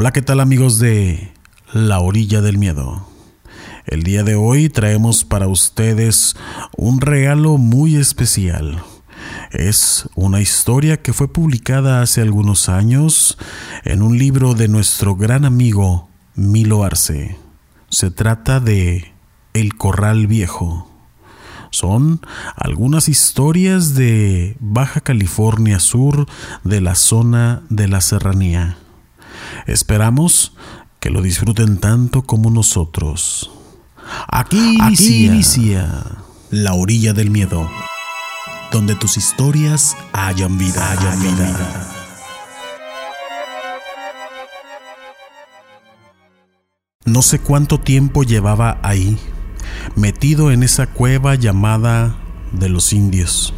Hola, 0.00 0.12
¿qué 0.12 0.22
tal 0.22 0.40
amigos 0.40 0.78
de 0.78 1.30
La 1.74 2.00
Orilla 2.00 2.40
del 2.40 2.56
Miedo? 2.56 3.06
El 3.84 4.02
día 4.02 4.22
de 4.22 4.34
hoy 4.34 4.70
traemos 4.70 5.24
para 5.26 5.46
ustedes 5.46 6.36
un 6.74 7.02
regalo 7.02 7.58
muy 7.58 7.96
especial. 7.96 8.82
Es 9.50 10.08
una 10.14 10.40
historia 10.40 11.02
que 11.02 11.12
fue 11.12 11.30
publicada 11.30 12.00
hace 12.00 12.22
algunos 12.22 12.70
años 12.70 13.36
en 13.84 14.00
un 14.00 14.16
libro 14.16 14.54
de 14.54 14.68
nuestro 14.68 15.16
gran 15.16 15.44
amigo 15.44 16.08
Milo 16.34 16.82
Arce. 16.82 17.36
Se 17.90 18.10
trata 18.10 18.58
de 18.58 19.12
El 19.52 19.76
Corral 19.76 20.26
Viejo. 20.26 20.90
Son 21.72 22.22
algunas 22.56 23.10
historias 23.10 23.92
de 23.92 24.56
Baja 24.60 25.02
California 25.02 25.78
Sur, 25.78 26.26
de 26.64 26.80
la 26.80 26.94
zona 26.94 27.64
de 27.68 27.86
la 27.86 28.00
serranía. 28.00 28.78
Esperamos 29.66 30.52
que 31.00 31.10
lo 31.10 31.22
disfruten 31.22 31.78
tanto 31.78 32.22
como 32.22 32.50
nosotros. 32.50 33.50
Aquí 34.28 34.78
inicia, 34.98 36.04
la 36.50 36.74
orilla 36.74 37.12
del 37.12 37.30
miedo, 37.30 37.68
donde 38.72 38.94
tus 38.94 39.16
historias 39.16 39.96
hayan 40.12 40.58
vida, 40.58 40.90
hayan 40.90 41.22
vida. 41.22 41.86
No 47.04 47.22
sé 47.22 47.38
cuánto 47.38 47.80
tiempo 47.80 48.22
llevaba 48.22 48.78
ahí, 48.82 49.18
metido 49.96 50.50
en 50.50 50.62
esa 50.62 50.86
cueva 50.86 51.34
llamada 51.34 52.16
de 52.52 52.68
los 52.68 52.92
indios, 52.92 53.54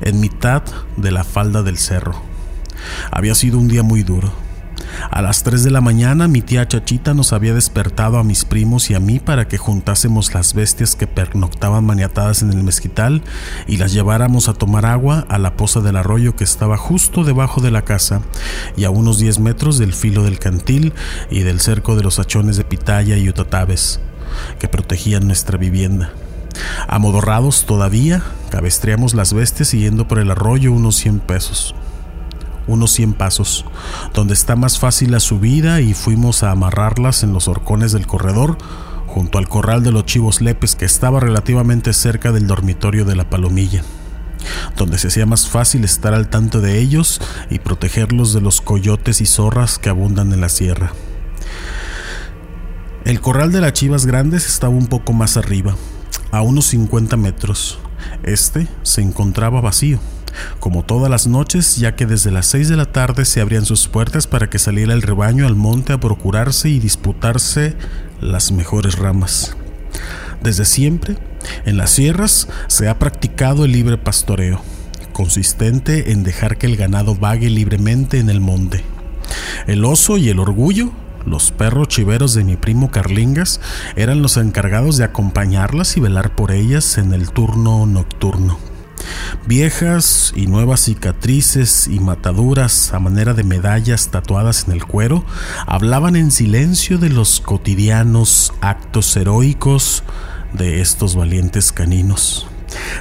en 0.00 0.20
mitad 0.20 0.62
de 0.96 1.10
la 1.10 1.24
falda 1.24 1.62
del 1.62 1.78
cerro. 1.78 2.22
Había 3.10 3.34
sido 3.34 3.58
un 3.58 3.68
día 3.68 3.82
muy 3.82 4.02
duro 4.02 4.47
a 5.10 5.22
las 5.22 5.42
3 5.42 5.64
de 5.64 5.70
la 5.70 5.80
mañana 5.80 6.28
mi 6.28 6.42
tía 6.42 6.66
Chachita 6.66 7.14
nos 7.14 7.32
había 7.32 7.54
despertado 7.54 8.18
a 8.18 8.24
mis 8.24 8.44
primos 8.44 8.90
y 8.90 8.94
a 8.94 9.00
mí 9.00 9.18
para 9.18 9.48
que 9.48 9.58
juntásemos 9.58 10.34
las 10.34 10.54
bestias 10.54 10.96
que 10.96 11.06
pernoctaban 11.06 11.84
maniatadas 11.84 12.42
en 12.42 12.52
el 12.52 12.62
mezquital 12.62 13.22
y 13.66 13.76
las 13.76 13.92
lleváramos 13.92 14.48
a 14.48 14.54
tomar 14.54 14.86
agua 14.86 15.26
a 15.28 15.38
la 15.38 15.56
poza 15.56 15.80
del 15.80 15.96
arroyo 15.96 16.36
que 16.36 16.44
estaba 16.44 16.76
justo 16.76 17.24
debajo 17.24 17.60
de 17.60 17.70
la 17.70 17.82
casa 17.82 18.22
y 18.76 18.84
a 18.84 18.90
unos 18.90 19.18
10 19.18 19.38
metros 19.40 19.78
del 19.78 19.92
filo 19.92 20.22
del 20.22 20.38
cantil 20.38 20.92
y 21.30 21.40
del 21.40 21.60
cerco 21.60 21.96
de 21.96 22.02
los 22.02 22.18
hachones 22.18 22.56
de 22.56 22.64
pitaya 22.64 23.16
y 23.16 23.28
utatabes 23.28 24.00
que 24.58 24.68
protegían 24.68 25.26
nuestra 25.26 25.58
vivienda. 25.58 26.12
Amodorrados 26.88 27.64
todavía, 27.66 28.22
cabestreamos 28.50 29.14
las 29.14 29.32
bestias 29.32 29.68
siguiendo 29.68 30.08
por 30.08 30.18
el 30.18 30.30
arroyo 30.30 30.72
unos 30.72 30.96
100 30.96 31.20
pesos 31.20 31.74
unos 32.68 32.92
100 32.92 33.14
pasos, 33.14 33.64
donde 34.14 34.34
está 34.34 34.54
más 34.54 34.78
fácil 34.78 35.10
la 35.10 35.20
subida 35.20 35.80
y 35.80 35.94
fuimos 35.94 36.42
a 36.42 36.52
amarrarlas 36.52 37.22
en 37.22 37.32
los 37.32 37.48
horcones 37.48 37.92
del 37.92 38.06
corredor, 38.06 38.58
junto 39.06 39.38
al 39.38 39.48
corral 39.48 39.82
de 39.82 39.90
los 39.90 40.04
chivos 40.04 40.40
lepes 40.40 40.76
que 40.76 40.84
estaba 40.84 41.18
relativamente 41.18 41.92
cerca 41.92 42.30
del 42.30 42.46
dormitorio 42.46 43.04
de 43.04 43.16
la 43.16 43.28
palomilla, 43.28 43.82
donde 44.76 44.98
se 44.98 45.08
hacía 45.08 45.26
más 45.26 45.48
fácil 45.48 45.82
estar 45.82 46.14
al 46.14 46.28
tanto 46.28 46.60
de 46.60 46.78
ellos 46.78 47.20
y 47.50 47.58
protegerlos 47.58 48.32
de 48.34 48.42
los 48.42 48.60
coyotes 48.60 49.20
y 49.20 49.26
zorras 49.26 49.78
que 49.78 49.88
abundan 49.88 50.32
en 50.32 50.40
la 50.40 50.50
sierra. 50.50 50.92
El 53.04 53.20
corral 53.22 53.50
de 53.50 53.62
las 53.62 53.72
chivas 53.72 54.04
grandes 54.04 54.46
estaba 54.46 54.74
un 54.74 54.86
poco 54.86 55.14
más 55.14 55.38
arriba, 55.38 55.74
a 56.30 56.42
unos 56.42 56.66
50 56.66 57.16
metros. 57.16 57.78
Este 58.22 58.68
se 58.82 59.00
encontraba 59.00 59.62
vacío 59.62 59.98
como 60.60 60.84
todas 60.84 61.10
las 61.10 61.26
noches, 61.26 61.76
ya 61.76 61.96
que 61.96 62.06
desde 62.06 62.30
las 62.30 62.46
6 62.46 62.68
de 62.68 62.76
la 62.76 62.86
tarde 62.86 63.24
se 63.24 63.40
abrían 63.40 63.64
sus 63.64 63.88
puertas 63.88 64.26
para 64.26 64.50
que 64.50 64.58
saliera 64.58 64.94
el 64.94 65.02
rebaño 65.02 65.46
al 65.46 65.56
monte 65.56 65.92
a 65.92 66.00
procurarse 66.00 66.68
y 66.68 66.78
disputarse 66.78 67.74
las 68.20 68.52
mejores 68.52 68.98
ramas. 68.98 69.56
Desde 70.42 70.64
siempre, 70.64 71.16
en 71.64 71.76
las 71.76 71.90
sierras 71.90 72.48
se 72.68 72.88
ha 72.88 72.98
practicado 72.98 73.64
el 73.64 73.72
libre 73.72 73.98
pastoreo, 73.98 74.62
consistente 75.12 76.12
en 76.12 76.22
dejar 76.22 76.58
que 76.58 76.66
el 76.66 76.76
ganado 76.76 77.14
vague 77.14 77.50
libremente 77.50 78.18
en 78.18 78.30
el 78.30 78.40
monte. 78.40 78.84
El 79.66 79.84
oso 79.84 80.16
y 80.16 80.28
el 80.28 80.38
orgullo 80.38 80.92
los 81.28 81.50
perros 81.50 81.88
chiveros 81.88 82.32
de 82.34 82.42
mi 82.42 82.56
primo 82.56 82.90
Carlingas 82.90 83.60
eran 83.96 84.22
los 84.22 84.36
encargados 84.36 84.96
de 84.96 85.04
acompañarlas 85.04 85.96
y 85.96 86.00
velar 86.00 86.34
por 86.34 86.52
ellas 86.52 86.96
en 86.96 87.12
el 87.12 87.30
turno 87.30 87.84
nocturno. 87.86 88.67
Viejas 89.46 90.32
y 90.36 90.46
nuevas 90.46 90.80
cicatrices 90.80 91.88
y 91.88 92.00
mataduras 92.00 92.92
a 92.92 92.98
manera 92.98 93.34
de 93.34 93.44
medallas 93.44 94.08
tatuadas 94.10 94.64
en 94.66 94.72
el 94.72 94.84
cuero 94.84 95.24
hablaban 95.66 96.16
en 96.16 96.30
silencio 96.30 96.98
de 96.98 97.10
los 97.10 97.40
cotidianos 97.40 98.52
actos 98.60 99.16
heroicos 99.16 100.02
de 100.52 100.80
estos 100.80 101.16
valientes 101.16 101.72
caninos. 101.72 102.46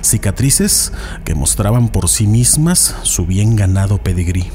Cicatrices 0.01 0.93
que 1.25 1.35
mostraban 1.35 1.89
por 1.89 2.09
sí 2.09 2.27
mismas 2.27 2.95
su 3.03 3.25
bien 3.25 3.55
ganado 3.55 3.97
pedigrí. 3.97 4.49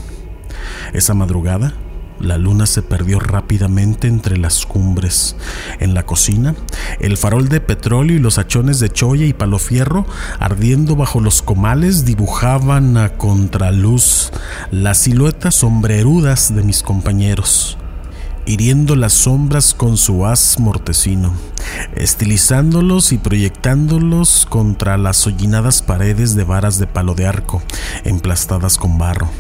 Esa 0.93 1.15
madrugada 1.15 1.75
la 2.22 2.38
luna 2.38 2.66
se 2.66 2.83
perdió 2.83 3.21
rápidamente 3.21 4.09
entre 4.09 4.38
las 4.38 4.65
cumbres. 4.65 5.37
En 5.81 5.94
la 5.94 6.05
cocina, 6.05 6.55
el 7.00 7.16
farol 7.16 7.49
de 7.49 7.60
petróleo 7.60 8.16
y 8.16 8.21
los 8.21 8.38
hachones 8.38 8.81
de 8.81 8.91
choya 8.91 9.27
y 9.27 9.33
palofierro, 9.33 10.06
ardiendo 10.38 10.97
bajo 10.97 11.21
los 11.21 11.43
comales, 11.43 12.05
dibujaban 12.05 12.97
a 12.97 13.11
contraluz 13.11 14.31
las 14.71 14.99
siluetas 14.99 15.56
sombrerudas 15.56 16.55
de 16.55 16.62
mis 16.62 16.82
compañeros 16.82 17.78
hiriendo 18.47 18.97
las 18.97 19.13
sombras 19.13 19.75
con 19.75 19.97
su 19.97 20.27
haz 20.27 20.59
mortecino, 20.59 21.33
estilizándolos 21.95 23.13
y 23.13 23.19
proyectándolos 23.19 24.47
contra 24.49 24.99
las 24.99 25.27
hollinadas 25.27 25.83
paredes 25.83 26.35
de 26.35 26.45
varas 26.45 26.79
de 26.79 26.87
palo 26.87 27.15
de 27.15 27.27
arco, 27.27 27.63
emplastadas 28.05 28.79
con 28.79 28.99
barro, 28.99 29.31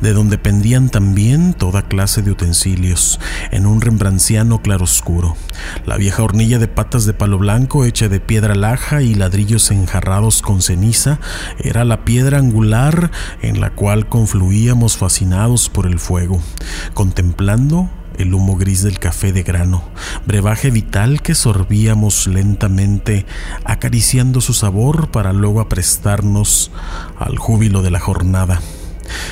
de 0.00 0.12
donde 0.12 0.38
pendían 0.38 0.88
también 0.88 1.54
toda 1.54 1.82
clase 1.82 2.22
de 2.22 2.30
utensilios, 2.30 3.18
en 3.50 3.66
un 3.66 3.80
rembranciano 3.80 4.62
claroscuro. 4.62 5.36
La 5.84 5.96
vieja 5.96 6.22
hornilla 6.22 6.58
de 6.58 6.68
patas 6.68 7.06
de 7.06 7.14
palo 7.14 7.38
blanco 7.38 7.84
hecha 7.84 8.08
de 8.08 8.20
piedra 8.20 8.54
laja 8.54 9.02
y 9.02 9.14
ladrillos 9.14 9.70
enjarrados 9.70 10.42
con 10.42 10.62
ceniza 10.62 11.18
era 11.58 11.84
la 11.84 12.04
piedra 12.04 12.38
angular 12.38 13.10
en 13.42 13.60
la 13.60 13.70
cual 13.70 14.08
confluíamos 14.08 14.96
fascinados 14.96 15.68
por 15.68 15.86
el 15.86 15.98
fuego, 15.98 16.40
contemplando 16.94 17.90
el 18.18 18.34
humo 18.34 18.56
gris 18.56 18.82
del 18.82 18.98
café 18.98 19.32
de 19.32 19.42
grano, 19.42 19.84
brebaje 20.26 20.70
vital 20.70 21.22
que 21.22 21.34
sorbíamos 21.34 22.26
lentamente, 22.26 23.26
acariciando 23.64 24.40
su 24.40 24.54
sabor 24.54 25.10
para 25.10 25.32
luego 25.32 25.60
aprestarnos 25.60 26.70
al 27.18 27.38
júbilo 27.38 27.82
de 27.82 27.90
la 27.90 28.00
jornada. 28.00 28.60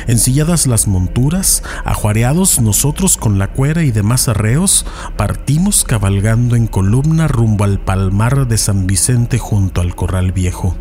Ensilladas 0.07 0.67
las 0.67 0.87
monturas, 0.87 1.63
ajuareados 1.85 2.61
nosotros 2.61 3.17
con 3.17 3.39
la 3.39 3.49
cuera 3.49 3.83
y 3.83 3.91
demás 3.91 4.29
arreos, 4.29 4.85
partimos 5.17 5.85
cabalgando 5.85 6.57
en 6.57 6.67
columna 6.67 7.29
rumbo 7.29 7.65
al 7.65 7.81
palmar 7.81 8.47
de 8.49 8.59
San 8.59 8.87
Vicente 8.87 9.39
junto 9.39 9.81
al 9.81 9.95
corral 9.95 10.33
viejo. 10.33 10.77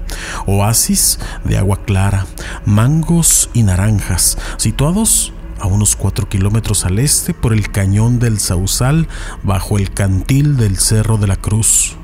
Oasis 0.45 1.19
de 1.43 1.57
agua 1.57 1.83
clara, 1.85 2.25
mangos 2.65 3.49
y 3.53 3.63
naranjas, 3.63 4.37
situados 4.57 5.33
a 5.61 5.67
unos 5.67 5.95
cuatro 5.95 6.27
kilómetros 6.27 6.85
al 6.85 6.99
este 6.99 7.33
por 7.33 7.53
el 7.53 7.69
cañón 7.69 8.19
del 8.19 8.39
Sausal 8.39 9.07
bajo 9.43 9.77
el 9.77 9.91
cantil 9.91 10.57
del 10.57 10.77
Cerro 10.77 11.17
de 11.17 11.27
la 11.27 11.35
Cruz. 11.35 11.95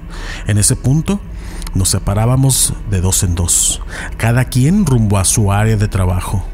En 0.46 0.58
ese 0.58 0.76
punto 0.76 1.20
nos 1.74 1.90
separábamos 1.90 2.74
de 2.90 3.02
dos 3.02 3.24
en 3.24 3.36
dos, 3.36 3.82
cada 4.18 4.46
quien 4.46 4.86
rumbo 4.86 5.18
a 5.18 5.26
su 5.26 5.52
área 5.52 5.76
de 5.76 5.88
trabajo. 5.88 6.46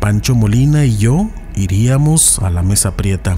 Pancho 0.00 0.34
Molina 0.34 0.84
y 0.84 0.98
yo 0.98 1.30
iríamos 1.54 2.38
a 2.40 2.50
la 2.50 2.62
mesa 2.62 2.96
prieta, 2.96 3.36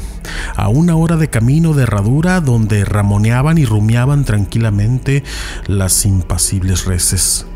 a 0.56 0.68
una 0.68 0.96
hora 0.96 1.16
de 1.16 1.30
camino 1.30 1.74
de 1.74 1.84
herradura 1.84 2.40
donde 2.40 2.84
ramoneaban 2.84 3.58
y 3.58 3.64
rumiaban 3.64 4.24
tranquilamente 4.24 5.22
las 5.66 6.04
impasibles 6.06 6.84
reses. 6.84 7.46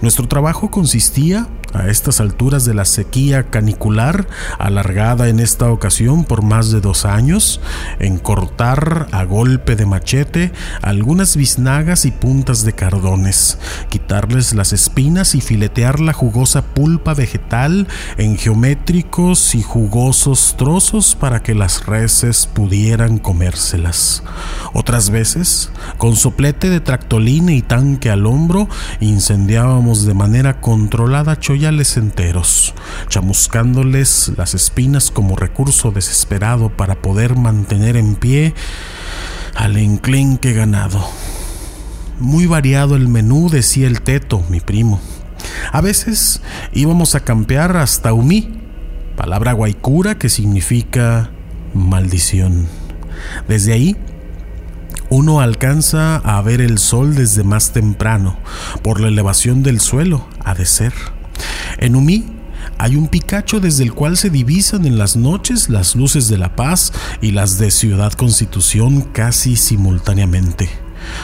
Nuestro 0.00 0.28
trabajo 0.28 0.70
consistía 0.70 1.46
a 1.72 1.88
estas 1.88 2.20
alturas 2.20 2.64
de 2.64 2.74
la 2.74 2.84
sequía 2.84 3.44
canicular, 3.50 4.26
alargada 4.58 5.28
en 5.28 5.40
esta 5.40 5.70
ocasión 5.70 6.24
por 6.24 6.42
más 6.42 6.70
de 6.70 6.80
dos 6.80 7.04
años, 7.04 7.60
en 7.98 8.18
cortar 8.18 9.08
a 9.12 9.24
golpe 9.24 9.76
de 9.76 9.86
machete 9.86 10.52
algunas 10.82 11.36
biznagas 11.36 12.04
y 12.04 12.10
puntas 12.10 12.64
de 12.64 12.72
cardones, 12.72 13.58
quitarles 13.88 14.54
las 14.54 14.72
espinas 14.72 15.34
y 15.34 15.40
filetear 15.40 16.00
la 16.00 16.12
jugosa 16.12 16.62
pulpa 16.62 17.14
vegetal 17.14 17.88
en 18.16 18.36
geométricos 18.36 19.54
y 19.54 19.62
jugosos 19.62 20.54
trozos 20.56 21.14
para 21.14 21.42
que 21.42 21.54
las 21.54 21.86
reses 21.86 22.46
pudieran 22.46 23.18
comérselas. 23.18 24.22
Otras 24.72 25.10
veces, 25.10 25.70
con 25.98 26.16
soplete 26.16 26.70
de 26.70 26.80
tractolina 26.80 27.52
y 27.52 27.62
tanque 27.62 28.10
al 28.10 28.26
hombro, 28.26 28.68
incendiábamos 29.00 30.04
de 30.04 30.14
manera 30.14 30.60
controlada 30.60 31.38
enteros, 31.68 32.74
chamuscándoles 33.08 34.32
las 34.36 34.54
espinas 34.54 35.10
como 35.10 35.36
recurso 35.36 35.90
desesperado 35.90 36.70
para 36.70 37.02
poder 37.02 37.36
mantener 37.36 37.96
en 37.96 38.14
pie 38.14 38.54
al 39.54 39.76
enclenque 39.76 40.54
ganado. 40.54 41.06
Muy 42.18 42.46
variado 42.46 42.96
el 42.96 43.08
menú, 43.08 43.50
decía 43.50 43.86
el 43.86 44.00
teto, 44.00 44.42
mi 44.48 44.60
primo. 44.60 45.00
A 45.72 45.80
veces 45.80 46.40
íbamos 46.72 47.14
a 47.14 47.20
campear 47.20 47.76
hasta 47.76 48.12
Umí, 48.12 48.60
palabra 49.16 49.52
guaycura 49.52 50.18
que 50.18 50.28
significa 50.28 51.30
maldición. 51.74 52.68
Desde 53.48 53.74
ahí 53.74 53.96
uno 55.10 55.40
alcanza 55.40 56.16
a 56.16 56.40
ver 56.40 56.60
el 56.60 56.78
sol 56.78 57.16
desde 57.16 57.42
más 57.42 57.72
temprano, 57.72 58.38
por 58.82 59.00
la 59.00 59.08
elevación 59.08 59.64
del 59.64 59.80
suelo, 59.80 60.26
ha 60.44 60.54
de 60.54 60.64
ser. 60.64 60.92
En 61.80 61.96
Umí 61.96 62.26
hay 62.78 62.96
un 62.96 63.08
picacho 63.08 63.58
desde 63.58 63.84
el 63.84 63.94
cual 63.94 64.18
se 64.18 64.28
divisan 64.28 64.84
en 64.84 64.98
las 64.98 65.16
noches 65.16 65.70
las 65.70 65.96
luces 65.96 66.28
de 66.28 66.36
La 66.36 66.54
Paz 66.54 66.92
y 67.22 67.30
las 67.30 67.58
de 67.58 67.70
Ciudad 67.70 68.12
Constitución 68.12 69.00
casi 69.00 69.56
simultáneamente. 69.56 70.68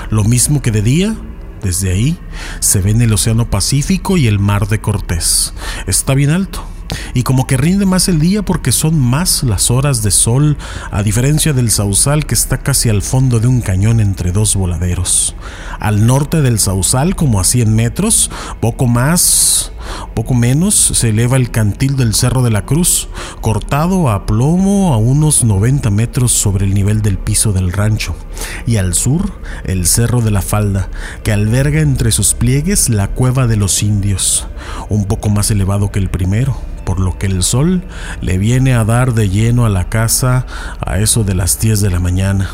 Lo 0.09 0.25
mismo 0.25 0.63
que 0.63 0.71
de 0.71 0.81
día, 0.81 1.15
desde 1.63 1.91
ahí 1.91 2.19
se 2.61 2.81
ven 2.81 3.03
el 3.03 3.13
Océano 3.13 3.51
Pacífico 3.51 4.17
y 4.17 4.27
el 4.27 4.39
Mar 4.39 4.67
de 4.69 4.81
Cortés. 4.81 5.53
Está 5.87 6.15
bien 6.15 6.31
alto 6.31 6.67
y 7.15 7.23
como 7.23 7.47
que 7.47 7.57
rinde 7.57 7.85
más 7.85 8.09
el 8.09 8.19
día 8.19 8.43
porque 8.43 8.73
son 8.73 8.99
más 8.99 9.43
las 9.43 9.71
horas 9.71 10.03
de 10.03 10.11
sol, 10.11 10.57
a 10.91 11.03
diferencia 11.03 11.53
del 11.53 11.71
Sausal 11.71 12.27
que 12.27 12.35
está 12.35 12.59
casi 12.59 12.89
al 12.89 13.03
fondo 13.03 13.41
de 13.41 13.49
un 13.49 13.61
cañón 13.61 14.01
entre 14.01 14.33
dos 14.33 14.55
voladeros. 14.57 15.35
Al 15.81 16.07
norte 16.07 16.41
del 16.43 16.59
Sausal, 16.59 17.17
como 17.17 17.41
a 17.41 17.45
100 17.45 17.75
metros, 17.75 18.31
poco 18.61 18.87
más, 18.87 19.73
poco 20.15 20.35
menos, 20.35 20.75
se 20.75 21.11
eleva 21.11 21.37
el 21.37 21.51
cantil 21.51 21.97
del 21.97 22.15
Cerro 22.15 22.43
de 22.43 22.51
la 22.51 22.65
Cruz, 22.65 23.09
cortado 23.41 24.11
a 24.11 24.27
plomo 24.27 24.95
a 24.95 24.97
unos 24.97 25.45
90 25.45 25.91
metros 25.91 26.33
sobre 26.33 26.67
el 26.67 26.75
nivel 26.75 27.03
del 27.03 27.19
piso 27.19 27.53
del 27.53 27.73
rancho. 27.73 28.15
Y 28.67 28.77
al 28.77 28.95
sur, 28.95 29.33
el 29.65 29.87
Cerro 29.87 30.21
de 30.21 30.31
la 30.31 30.43
Falda, 30.43 30.89
que 31.23 31.33
alberga 31.33 31.81
entre 31.81 32.13
sus 32.13 32.35
pliegues 32.35 32.89
la 32.89 33.09
cueva 33.09 33.47
de 33.47 33.57
los 33.57 33.83
indios, 33.83 34.47
un 34.89 35.05
poco 35.05 35.29
más 35.29 35.51
elevado 35.51 35.91
que 35.91 35.99
el 35.99 36.11
primero 36.11 36.57
por 36.87 37.01
lo 37.01 37.19
que 37.19 37.27
el 37.27 37.43
sol 37.43 37.83
le 38.23 38.39
viene 38.39 38.73
a 38.73 38.85
dar 38.85 39.13
de 39.13 39.29
lleno 39.29 39.67
a 39.67 39.69
la 39.69 39.91
casa 39.91 40.47
a 40.81 41.01
eso 41.01 41.25
de 41.25 41.35
las 41.35 41.59
10 41.59 41.81
de 41.81 41.91
la 41.91 41.99
mañana. 41.99 42.49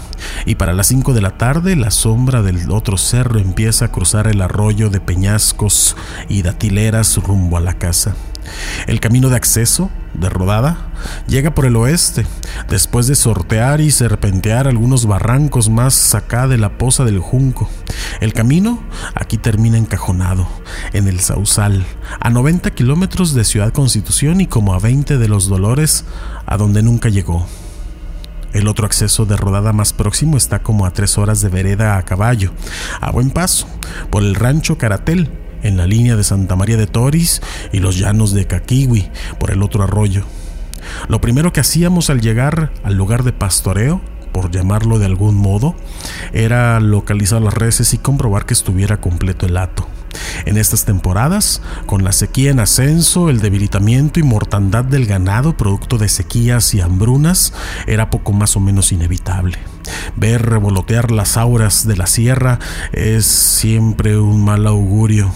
Y 0.46 0.54
para 0.54 0.72
las 0.72 0.86
5 0.88 1.12
de 1.12 1.20
la 1.20 1.36
tarde 1.36 1.76
la 1.76 1.90
sombra 1.90 2.42
del 2.42 2.70
otro 2.70 2.96
cerro 2.96 3.38
empieza 3.38 3.84
a 3.84 3.92
cruzar 3.92 4.26
el 4.26 4.40
arroyo 4.40 4.88
de 4.88 5.00
peñascos 5.00 5.96
y 6.28 6.42
datileras 6.42 7.16
rumbo 7.18 7.58
a 7.58 7.60
la 7.60 7.74
casa. 7.74 8.16
El 8.86 9.00
camino 9.00 9.28
de 9.28 9.36
acceso, 9.36 9.90
de 10.14 10.28
rodada, 10.28 10.76
llega 11.26 11.54
por 11.54 11.66
el 11.66 11.76
oeste, 11.76 12.26
después 12.68 13.06
de 13.06 13.14
sortear 13.14 13.80
y 13.80 13.90
serpentear 13.90 14.66
algunos 14.66 15.06
barrancos 15.06 15.68
más 15.68 16.14
acá 16.14 16.48
de 16.48 16.58
la 16.58 16.78
poza 16.78 17.04
del 17.04 17.18
Junco. 17.18 17.68
El 18.20 18.32
camino 18.32 18.82
aquí 19.14 19.38
termina 19.38 19.78
encajonado, 19.78 20.46
en 20.92 21.08
el 21.08 21.20
Sausal, 21.20 21.84
a 22.20 22.30
90 22.30 22.70
kilómetros 22.72 23.34
de 23.34 23.44
Ciudad 23.44 23.72
Constitución 23.72 24.40
y 24.40 24.46
como 24.46 24.74
a 24.74 24.78
20 24.78 25.18
de 25.18 25.28
los 25.28 25.48
Dolores, 25.48 26.04
a 26.46 26.56
donde 26.56 26.82
nunca 26.82 27.08
llegó. 27.08 27.46
El 28.52 28.68
otro 28.68 28.84
acceso 28.84 29.24
de 29.24 29.36
rodada 29.36 29.72
más 29.72 29.92
próximo 29.92 30.36
está 30.36 30.62
como 30.62 30.84
a 30.84 30.92
tres 30.92 31.16
horas 31.16 31.40
de 31.40 31.48
vereda 31.48 31.96
a 31.96 32.04
caballo, 32.04 32.52
a 33.00 33.10
buen 33.10 33.30
paso, 33.30 33.66
por 34.10 34.22
el 34.22 34.34
rancho 34.34 34.76
Caratel, 34.76 35.30
en 35.62 35.76
la 35.76 35.86
línea 35.86 36.16
de 36.16 36.24
Santa 36.24 36.56
María 36.56 36.76
de 36.76 36.86
Toris 36.86 37.40
y 37.72 37.78
los 37.78 37.98
llanos 37.98 38.34
de 38.34 38.46
Caquiwi, 38.46 39.08
por 39.38 39.50
el 39.50 39.62
otro 39.62 39.82
arroyo. 39.82 40.24
Lo 41.08 41.20
primero 41.20 41.52
que 41.52 41.60
hacíamos 41.60 42.10
al 42.10 42.20
llegar 42.20 42.72
al 42.84 42.94
lugar 42.94 43.22
de 43.22 43.32
pastoreo, 43.32 44.02
por 44.32 44.50
llamarlo 44.50 44.98
de 44.98 45.06
algún 45.06 45.36
modo, 45.36 45.74
era 46.32 46.80
localizar 46.80 47.42
las 47.42 47.54
reses 47.54 47.94
y 47.94 47.98
comprobar 47.98 48.46
que 48.46 48.54
estuviera 48.54 49.00
completo 49.00 49.46
el 49.46 49.56
hato. 49.56 49.86
En 50.44 50.58
estas 50.58 50.84
temporadas, 50.84 51.62
con 51.86 52.04
la 52.04 52.12
sequía 52.12 52.50
en 52.50 52.60
ascenso, 52.60 53.30
el 53.30 53.40
debilitamiento 53.40 54.20
y 54.20 54.22
mortandad 54.22 54.84
del 54.84 55.06
ganado 55.06 55.56
producto 55.56 55.98
de 55.98 56.08
sequías 56.08 56.74
y 56.74 56.80
hambrunas 56.80 57.52
era 57.86 58.10
poco 58.10 58.32
más 58.32 58.56
o 58.56 58.60
menos 58.60 58.92
inevitable. 58.92 59.58
Ver 60.16 60.42
revolotear 60.42 61.10
las 61.10 61.36
auras 61.36 61.86
de 61.86 61.96
la 61.96 62.06
sierra 62.06 62.58
es 62.92 63.26
siempre 63.26 64.18
un 64.18 64.44
mal 64.44 64.66
augurio. 64.66 65.32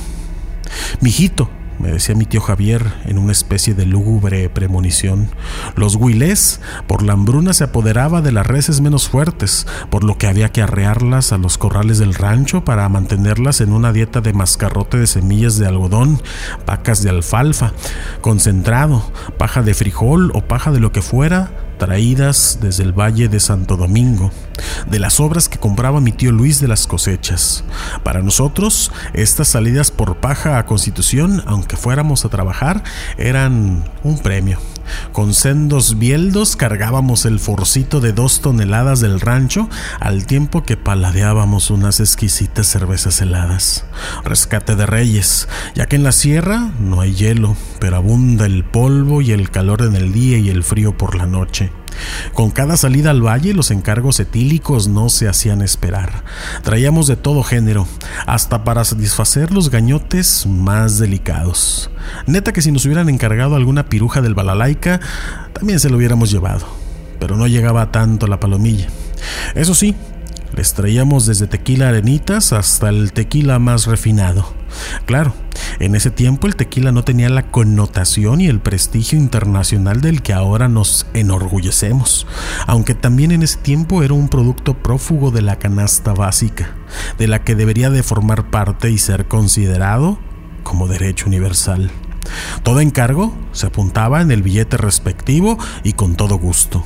Mijito, 1.00 1.48
me 1.78 1.92
decía 1.92 2.14
mi 2.14 2.24
tío 2.24 2.40
Javier 2.40 2.92
en 3.04 3.18
una 3.18 3.32
especie 3.32 3.74
de 3.74 3.86
lúgubre 3.86 4.48
premonición. 4.48 5.28
Los 5.74 5.96
huilés, 5.96 6.60
por 6.86 7.02
la 7.02 7.12
hambruna, 7.12 7.52
se 7.52 7.64
apoderaba 7.64 8.22
de 8.22 8.32
las 8.32 8.46
reses 8.46 8.80
menos 8.80 9.08
fuertes, 9.08 9.66
por 9.90 10.04
lo 10.04 10.18
que 10.18 10.26
había 10.26 10.50
que 10.50 10.62
arrearlas 10.62 11.32
a 11.32 11.38
los 11.38 11.58
corrales 11.58 11.98
del 11.98 12.14
rancho 12.14 12.64
para 12.64 12.88
mantenerlas 12.88 13.60
en 13.60 13.72
una 13.72 13.92
dieta 13.92 14.20
de 14.20 14.32
mascarrote 14.32 14.98
de 14.98 15.06
semillas 15.06 15.58
de 15.58 15.66
algodón, 15.66 16.22
pacas 16.64 17.02
de 17.02 17.10
alfalfa, 17.10 17.72
concentrado, 18.20 19.10
paja 19.38 19.62
de 19.62 19.74
frijol 19.74 20.30
o 20.34 20.42
paja 20.42 20.70
de 20.70 20.80
lo 20.80 20.92
que 20.92 21.02
fuera, 21.02 21.50
traídas 21.78 22.58
desde 22.60 22.82
el 22.82 22.92
Valle 22.92 23.28
de 23.28 23.40
Santo 23.40 23.76
Domingo, 23.76 24.30
de 24.90 24.98
las 24.98 25.20
obras 25.20 25.48
que 25.48 25.58
compraba 25.58 26.00
mi 26.00 26.12
tío 26.12 26.32
Luis 26.32 26.60
de 26.60 26.68
las 26.68 26.86
cosechas. 26.86 27.64
Para 28.02 28.22
nosotros, 28.22 28.92
estas 29.12 29.48
salidas 29.48 29.90
por 29.90 30.16
paja 30.16 30.58
a 30.58 30.66
Constitución, 30.66 31.42
aunque 31.46 31.76
fuéramos 31.76 32.24
a 32.24 32.28
trabajar, 32.28 32.82
eran 33.18 33.84
un 34.02 34.18
premio. 34.18 34.58
Con 35.12 35.34
sendos 35.34 35.98
bieldos 35.98 36.56
cargábamos 36.56 37.24
el 37.24 37.40
forcito 37.40 38.00
de 38.00 38.12
dos 38.12 38.40
toneladas 38.40 39.00
del 39.00 39.20
rancho 39.20 39.68
al 40.00 40.26
tiempo 40.26 40.62
que 40.62 40.76
paladeábamos 40.76 41.70
unas 41.70 42.00
exquisitas 42.00 42.66
cervezas 42.66 43.20
heladas. 43.20 43.84
Rescate 44.24 44.76
de 44.76 44.86
reyes, 44.86 45.48
ya 45.74 45.86
que 45.86 45.96
en 45.96 46.04
la 46.04 46.12
sierra 46.12 46.70
no 46.78 47.00
hay 47.00 47.14
hielo, 47.14 47.56
pero 47.80 47.96
abunda 47.96 48.46
el 48.46 48.64
polvo 48.64 49.22
y 49.22 49.32
el 49.32 49.50
calor 49.50 49.82
en 49.82 49.96
el 49.96 50.12
día 50.12 50.38
y 50.38 50.50
el 50.50 50.62
frío 50.62 50.96
por 50.96 51.16
la 51.16 51.26
noche. 51.26 51.65
Con 52.32 52.50
cada 52.50 52.76
salida 52.76 53.10
al 53.10 53.24
valle 53.24 53.54
los 53.54 53.70
encargos 53.70 54.20
etílicos 54.20 54.88
no 54.88 55.08
se 55.08 55.28
hacían 55.28 55.62
esperar. 55.62 56.24
Traíamos 56.62 57.06
de 57.06 57.16
todo 57.16 57.42
género, 57.42 57.86
hasta 58.26 58.64
para 58.64 58.84
satisfacer 58.84 59.52
los 59.52 59.70
gañotes 59.70 60.46
más 60.46 60.98
delicados. 60.98 61.90
Neta 62.26 62.52
que 62.52 62.62
si 62.62 62.72
nos 62.72 62.84
hubieran 62.84 63.08
encargado 63.08 63.56
alguna 63.56 63.88
piruja 63.88 64.20
del 64.20 64.34
balalaica, 64.34 65.00
también 65.52 65.80
se 65.80 65.90
lo 65.90 65.96
hubiéramos 65.96 66.30
llevado. 66.30 66.66
Pero 67.18 67.36
no 67.36 67.46
llegaba 67.46 67.90
tanto 67.92 68.26
la 68.26 68.40
palomilla. 68.40 68.88
Eso 69.54 69.74
sí, 69.74 69.94
les 70.54 70.74
traíamos 70.74 71.26
desde 71.26 71.46
tequila 71.46 71.88
arenitas 71.88 72.52
hasta 72.52 72.88
el 72.88 73.12
tequila 73.12 73.58
más 73.58 73.86
refinado. 73.86 74.54
Claro, 75.06 75.34
en 75.78 75.94
ese 75.94 76.10
tiempo 76.10 76.46
el 76.46 76.56
tequila 76.56 76.92
no 76.92 77.04
tenía 77.04 77.28
la 77.28 77.50
connotación 77.50 78.40
y 78.40 78.46
el 78.46 78.60
prestigio 78.60 79.18
internacional 79.18 80.00
del 80.00 80.22
que 80.22 80.32
ahora 80.32 80.68
nos 80.68 81.06
enorgullecemos, 81.14 82.26
aunque 82.66 82.94
también 82.94 83.32
en 83.32 83.42
ese 83.42 83.58
tiempo 83.58 84.02
era 84.02 84.14
un 84.14 84.28
producto 84.28 84.74
prófugo 84.74 85.30
de 85.30 85.42
la 85.42 85.58
canasta 85.58 86.14
básica, 86.14 86.70
de 87.18 87.28
la 87.28 87.44
que 87.44 87.54
debería 87.54 87.90
de 87.90 88.02
formar 88.02 88.50
parte 88.50 88.90
y 88.90 88.98
ser 88.98 89.26
considerado 89.26 90.18
como 90.62 90.88
derecho 90.88 91.26
universal. 91.26 91.90
Todo 92.62 92.80
encargo 92.80 93.36
se 93.52 93.66
apuntaba 93.66 94.20
en 94.20 94.30
el 94.30 94.42
billete 94.42 94.76
respectivo 94.76 95.58
y 95.84 95.92
con 95.92 96.16
todo 96.16 96.38
gusto. 96.38 96.84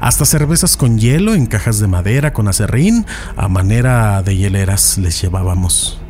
Hasta 0.00 0.24
cervezas 0.24 0.76
con 0.76 0.98
hielo 0.98 1.34
en 1.34 1.46
cajas 1.46 1.78
de 1.78 1.86
madera 1.86 2.32
con 2.32 2.48
acerrín 2.48 3.06
a 3.36 3.48
manera 3.48 4.22
de 4.22 4.36
hieleras 4.36 4.98
les 4.98 5.20
llevábamos. 5.20 6.00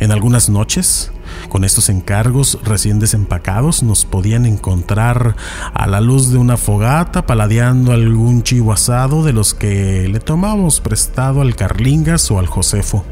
En 0.00 0.10
algunas 0.12 0.48
noches, 0.48 1.12
con 1.48 1.64
estos 1.64 1.88
encargos 1.88 2.58
recién 2.64 2.98
desempacados, 2.98 3.82
nos 3.82 4.04
podían 4.04 4.46
encontrar 4.46 5.36
a 5.72 5.86
la 5.86 6.00
luz 6.00 6.30
de 6.30 6.38
una 6.38 6.56
fogata 6.56 7.26
paladeando 7.26 7.92
algún 7.92 8.42
chivo 8.42 8.72
asado 8.72 9.24
de 9.24 9.32
los 9.32 9.54
que 9.54 10.08
le 10.08 10.20
tomábamos 10.20 10.80
prestado 10.80 11.40
al 11.40 11.56
Carlingas 11.56 12.30
o 12.30 12.38
al 12.38 12.46
Josefo. 12.46 13.04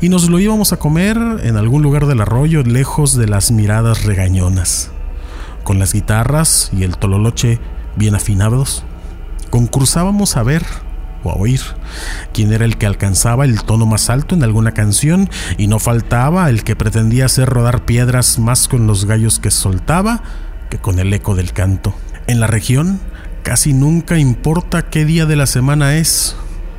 Y 0.00 0.08
nos 0.08 0.28
lo 0.28 0.38
íbamos 0.38 0.72
a 0.72 0.78
comer 0.78 1.16
en 1.16 1.56
algún 1.56 1.82
lugar 1.82 2.06
del 2.06 2.20
arroyo, 2.20 2.62
lejos 2.62 3.16
de 3.16 3.28
las 3.28 3.50
miradas 3.50 4.04
regañonas. 4.04 4.90
Con 5.64 5.78
las 5.78 5.92
guitarras 5.92 6.70
y 6.72 6.84
el 6.84 6.96
tololoche 6.96 7.58
bien 7.96 8.14
afinados, 8.14 8.84
concursábamos 9.50 10.36
a 10.36 10.42
ver 10.42 10.64
a 11.30 11.36
oír, 11.36 11.60
quién 12.32 12.52
era 12.52 12.64
el 12.64 12.76
que 12.78 12.86
alcanzaba 12.86 13.44
el 13.44 13.62
tono 13.62 13.86
más 13.86 14.10
alto 14.10 14.34
en 14.34 14.42
alguna 14.42 14.72
canción 14.72 15.28
y 15.58 15.66
no 15.66 15.78
faltaba 15.78 16.48
el 16.50 16.64
que 16.64 16.76
pretendía 16.76 17.26
hacer 17.26 17.48
rodar 17.48 17.84
piedras 17.84 18.38
más 18.38 18.68
con 18.68 18.86
los 18.86 19.04
gallos 19.04 19.38
que 19.38 19.50
soltaba 19.50 20.22
que 20.70 20.78
con 20.78 20.98
el 20.98 21.12
eco 21.12 21.34
del 21.34 21.52
canto. 21.52 21.94
En 22.26 22.40
la 22.40 22.46
región 22.46 23.00
casi 23.42 23.72
nunca 23.72 24.18
importa 24.18 24.90
qué 24.90 25.04
día 25.04 25.26
de 25.26 25.36
la 25.36 25.46
semana 25.46 25.96
es, 25.96 26.36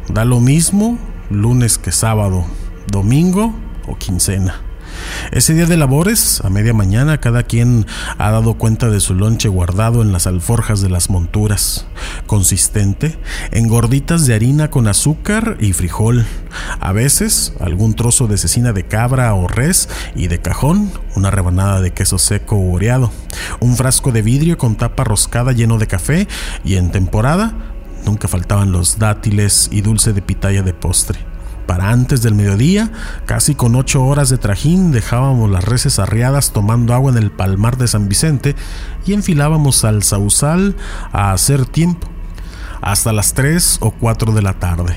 da 0.10 0.26
lo 0.26 0.40
mismo 0.40 0.98
lunes 1.30 1.78
que 1.78 1.92
sábado, 1.92 2.46
domingo 2.92 3.56
o 3.88 3.98
quincena. 3.98 4.67
Ese 5.32 5.54
día 5.54 5.66
de 5.66 5.78
labores, 5.78 6.42
a 6.44 6.50
media 6.50 6.74
mañana, 6.74 7.20
cada 7.20 7.44
quien 7.44 7.86
ha 8.18 8.32
dado 8.32 8.56
cuenta 8.56 8.90
de 8.90 9.00
su 9.00 9.14
lonche 9.14 9.50
guardado 9.50 10.02
en 10.02 10.12
las 10.12 10.28
alforjas 10.28 10.82
de 10.82 10.90
las 10.90 11.10
monturas, 11.10 11.86
consistente 12.26 13.18
en 13.52 13.68
gorditas 13.68 14.26
de 14.26 14.36
harina 14.36 14.70
con 14.70 14.88
azúcar 14.88 15.58
y 15.60 15.74
frijol, 15.74 16.26
a 16.80 16.92
veces 16.92 17.54
algún 17.60 17.94
trozo 17.94 18.28
de 18.28 18.38
cecina 18.38 18.74
de 18.74 18.86
cabra 18.86 19.34
o 19.34 19.48
res 19.48 19.90
y 20.16 20.28
de 20.28 20.40
cajón, 20.40 20.92
una 21.16 21.32
rebanada 21.32 21.82
de 21.82 21.92
queso 21.92 22.18
seco 22.18 22.56
o 22.56 22.74
oreado, 22.74 23.12
un 23.60 23.76
frasco 23.76 24.12
de 24.12 24.22
vidrio 24.22 24.58
con 24.58 24.76
tapa 24.76 25.04
roscada 25.04 25.52
lleno 25.52 25.78
de 25.78 25.88
café 25.88 26.28
y 26.64 26.76
en 26.76 26.92
temporada 26.92 27.54
nunca 28.06 28.28
faltaban 28.28 28.72
los 28.72 29.00
dátiles 29.00 29.70
y 29.72 29.82
dulce 29.82 30.14
de 30.14 30.22
pitaya 30.22 30.64
de 30.64 30.74
postre. 30.74 31.37
Para 31.68 31.92
antes 31.92 32.22
del 32.22 32.34
mediodía, 32.34 32.92
casi 33.26 33.54
con 33.54 33.76
ocho 33.76 34.04
horas 34.06 34.30
de 34.30 34.38
trajín, 34.38 34.92
dejábamos 34.92 35.52
las 35.52 35.66
reses 35.66 36.00
arriadas 36.00 36.54
tomando 36.54 36.94
agua 36.94 37.12
en 37.12 37.18
el 37.18 37.30
palmar 37.30 37.78
de 37.78 37.90
San 37.90 38.08
Vicente 38.08 38.56
y 39.06 39.14
enfilábamos 39.14 39.84
al 39.84 40.02
sausal 40.02 40.78
a 41.12 41.34
hacer 41.34 41.66
tiempo, 41.66 42.08
hasta 42.82 43.12
las 43.12 43.34
tres 43.34 43.78
o 43.82 43.92
cuatro 43.92 44.32
de 44.32 44.42
la 44.42 44.54
tarde. 44.54 44.96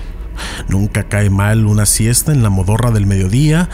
Nunca 0.69 1.09
cae 1.09 1.29
mal 1.29 1.67
una 1.67 1.87
siesta 1.87 2.33
en 2.33 2.43
la 2.43 2.51
modorra 2.51 2.93
del 2.93 3.07
mediodía 3.07 3.69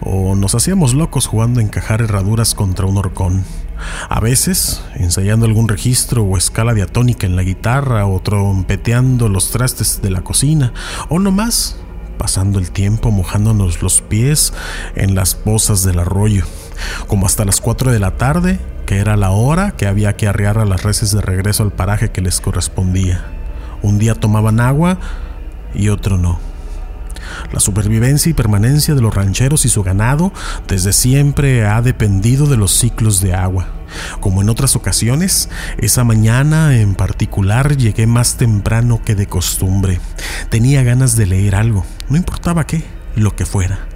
o 0.00 0.34
nos 0.34 0.54
hacíamos 0.54 0.92
locos 0.92 1.26
jugando 1.26 1.58
a 1.58 1.62
encajar 1.62 2.02
herraduras 2.02 2.54
contra 2.54 2.86
un 2.86 2.98
horcón. 2.98 3.44
A 4.08 4.20
veces, 4.20 4.84
ensayando 4.94 5.46
algún 5.46 5.68
registro 5.68 6.22
o 6.22 6.36
escala 6.36 6.74
diatónica 6.74 7.26
en 7.26 7.34
la 7.34 7.42
guitarra 7.42 8.06
o 8.06 8.20
trompeteando 8.20 9.28
los 9.28 9.50
trastes 9.50 10.02
de 10.02 10.10
la 10.10 10.22
cocina, 10.22 10.72
o 11.08 11.18
no 11.18 11.32
más, 11.32 11.76
pasando 12.22 12.60
el 12.60 12.70
tiempo 12.70 13.10
mojándonos 13.10 13.82
los 13.82 14.00
pies 14.00 14.52
en 14.94 15.16
las 15.16 15.34
pozas 15.34 15.82
del 15.82 15.98
arroyo, 15.98 16.44
como 17.08 17.26
hasta 17.26 17.44
las 17.44 17.60
4 17.60 17.90
de 17.90 17.98
la 17.98 18.16
tarde, 18.16 18.60
que 18.86 18.98
era 18.98 19.16
la 19.16 19.30
hora 19.30 19.72
que 19.72 19.88
había 19.88 20.14
que 20.14 20.28
arrear 20.28 20.58
a 20.58 20.64
las 20.64 20.84
reses 20.84 21.10
de 21.10 21.20
regreso 21.20 21.64
al 21.64 21.72
paraje 21.72 22.12
que 22.12 22.20
les 22.20 22.40
correspondía. 22.40 23.24
Un 23.82 23.98
día 23.98 24.14
tomaban 24.14 24.60
agua 24.60 24.98
y 25.74 25.88
otro 25.88 26.16
no. 26.16 26.38
La 27.52 27.58
supervivencia 27.58 28.30
y 28.30 28.34
permanencia 28.34 28.94
de 28.94 29.00
los 29.00 29.12
rancheros 29.12 29.64
y 29.64 29.68
su 29.68 29.82
ganado 29.82 30.32
desde 30.68 30.92
siempre 30.92 31.66
ha 31.66 31.82
dependido 31.82 32.46
de 32.46 32.56
los 32.56 32.70
ciclos 32.70 33.20
de 33.20 33.34
agua. 33.34 33.66
Como 34.20 34.42
en 34.42 34.48
otras 34.48 34.76
ocasiones, 34.76 35.48
esa 35.78 36.04
mañana 36.04 36.76
en 36.78 36.94
particular 36.94 37.76
llegué 37.76 38.06
más 38.06 38.36
temprano 38.36 39.00
que 39.04 39.14
de 39.14 39.26
costumbre. 39.26 40.00
Tenía 40.48 40.82
ganas 40.82 41.16
de 41.16 41.26
leer 41.26 41.54
algo, 41.54 41.84
no 42.08 42.16
importaba 42.16 42.66
qué, 42.66 42.84
lo 43.16 43.36
que 43.36 43.46
fuera. 43.46 43.91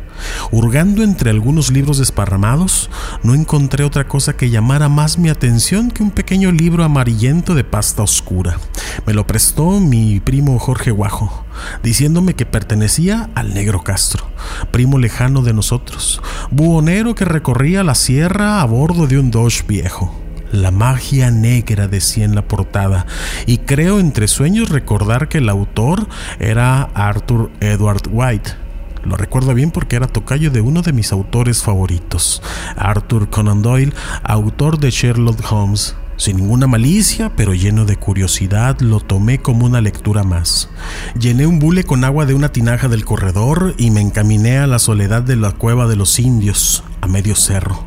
Hurgando 0.51 1.03
entre 1.03 1.31
algunos 1.31 1.71
libros 1.71 1.99
desparramados, 1.99 2.91
no 3.23 3.35
encontré 3.35 3.85
otra 3.85 4.07
cosa 4.09 4.37
que 4.37 4.51
llamara 4.51 4.89
más 4.89 5.19
mi 5.19 5.29
atención 5.29 5.91
que 5.91 6.03
un 6.03 6.11
pequeño 6.11 6.53
libro 6.53 6.85
amarillento 6.85 7.55
de 7.55 7.65
pasta 7.65 8.03
oscura. 8.03 8.59
Me 9.07 9.15
lo 9.15 9.27
prestó 9.27 9.81
mi 9.81 10.21
primo 10.21 10.59
Jorge 10.59 10.91
Guajo, 10.91 11.45
diciéndome 11.83 12.35
que 12.35 12.47
pertenecía 12.47 13.31
al 13.35 13.55
negro 13.55 13.83
Castro, 13.83 14.27
primo 14.71 14.99
lejano 14.99 15.43
de 15.43 15.53
nosotros, 15.53 16.21
buhonero 16.51 17.15
que 17.15 17.25
recorría 17.25 17.85
la 17.85 17.95
sierra 17.95 18.61
a 18.61 18.65
bordo 18.65 19.07
de 19.07 19.19
un 19.19 19.31
Dodge 19.31 19.67
viejo. 19.67 20.15
La 20.53 20.71
magia 20.71 21.31
negra 21.31 21.89
decía 21.89 22.25
en 22.25 22.35
la 22.35 22.47
portada, 22.47 23.07
y 23.47 23.59
creo 23.59 23.99
entre 23.99 24.29
sueños 24.29 24.69
recordar 24.69 25.29
que 25.29 25.39
el 25.39 25.49
autor 25.49 26.09
era 26.39 26.83
Arthur 26.95 27.51
Edward 27.61 28.03
White 28.11 28.66
lo 29.07 29.17
recuerdo 29.17 29.55
bien 29.55 29.71
porque 29.71 29.97
era 29.97 30.07
tocayo 30.07 30.51
de 30.51 30.61
uno 30.61 30.83
de 30.83 30.93
mis 30.93 31.13
autores 31.13 31.63
favoritos, 31.63 32.43
Arthur 32.77 33.31
Conan 33.31 33.63
Doyle, 33.63 33.93
autor 34.23 34.79
de 34.79 34.91
Sherlock 34.91 35.41
Holmes. 35.51 35.97
Sin 36.17 36.39
ninguna 36.39 36.67
malicia, 36.67 37.31
pero 37.37 37.53
lleno 37.53 37.85
de 37.85 37.97
curiosidad, 37.97 38.81
lo 38.81 39.01
tomé 39.01 39.39
como 39.39 39.67
una 39.67 39.83
lectura 39.83 40.25
más. 40.25 40.71
Llené 41.19 41.47
un 41.47 41.59
bule 41.59 41.85
con 41.85 42.05
agua 42.05 42.25
de 42.25 42.33
una 42.33 42.53
tinaja 42.53 42.89
del 42.89 43.05
corredor 43.05 43.75
y 43.77 43.91
me 43.91 44.01
encaminé 44.01 44.59
a 44.59 44.67
la 44.67 44.79
soledad 44.79 45.23
de 45.23 45.37
la 45.37 45.53
cueva 45.53 45.87
de 45.87 45.97
los 45.97 46.19
indios, 46.19 46.85
a 47.03 47.07
medio 47.07 47.37
cerro, 47.37 47.85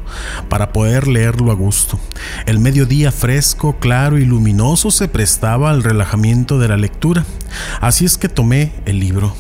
para 0.47 0.71
poder 0.73 1.07
leerlo 1.07 1.51
a 1.51 1.55
gusto. 1.55 1.99
El 2.45 2.59
mediodía 2.59 3.11
fresco, 3.11 3.79
claro 3.79 4.19
y 4.19 4.25
luminoso 4.25 4.91
se 4.91 5.07
prestaba 5.07 5.71
al 5.71 5.81
relajamiento 5.81 6.59
de 6.59 6.67
la 6.67 6.77
lectura, 6.77 7.25
así 7.81 8.05
es 8.05 8.19
que 8.19 8.29
tomé 8.29 8.73
el 8.85 8.99
libro. 8.99 9.35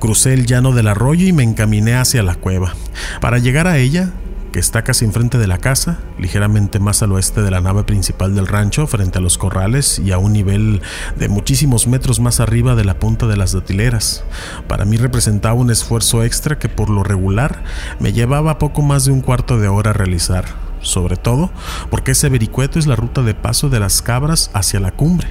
Crucé 0.00 0.32
el 0.32 0.46
llano 0.46 0.72
del 0.72 0.88
arroyo 0.88 1.26
y 1.26 1.32
me 1.32 1.42
encaminé 1.42 1.94
hacia 1.94 2.22
la 2.22 2.36
cueva. 2.36 2.74
Para 3.20 3.38
llegar 3.38 3.66
a 3.66 3.78
ella, 3.78 4.12
que 4.52 4.58
está 4.58 4.82
casi 4.82 5.04
enfrente 5.04 5.38
de 5.38 5.46
la 5.46 5.58
casa, 5.58 5.98
ligeramente 6.18 6.80
más 6.80 7.02
al 7.02 7.12
oeste 7.12 7.42
de 7.42 7.50
la 7.50 7.60
nave 7.60 7.84
principal 7.84 8.34
del 8.34 8.46
rancho, 8.46 8.86
frente 8.86 9.18
a 9.18 9.20
los 9.20 9.38
corrales 9.38 9.98
y 9.98 10.12
a 10.12 10.18
un 10.18 10.32
nivel 10.32 10.82
de 11.16 11.28
muchísimos 11.28 11.86
metros 11.86 12.20
más 12.20 12.40
arriba 12.40 12.74
de 12.74 12.84
la 12.84 12.98
punta 12.98 13.26
de 13.26 13.36
las 13.36 13.52
datileras. 13.52 14.24
Para 14.68 14.84
mí 14.84 14.96
representaba 14.96 15.54
un 15.54 15.70
esfuerzo 15.70 16.24
extra 16.24 16.58
que 16.58 16.68
por 16.68 16.90
lo 16.90 17.02
regular 17.02 17.62
me 18.00 18.12
llevaba 18.12 18.58
poco 18.58 18.82
más 18.82 19.04
de 19.04 19.12
un 19.12 19.20
cuarto 19.20 19.58
de 19.58 19.68
hora 19.68 19.90
a 19.90 19.94
realizar, 19.94 20.46
sobre 20.80 21.16
todo 21.16 21.50
porque 21.90 22.12
ese 22.12 22.28
vericueto 22.28 22.78
es 22.78 22.86
la 22.86 22.96
ruta 22.96 23.22
de 23.22 23.34
paso 23.34 23.68
de 23.68 23.80
las 23.80 24.02
cabras 24.02 24.50
hacia 24.54 24.80
la 24.80 24.90
cumbre, 24.90 25.28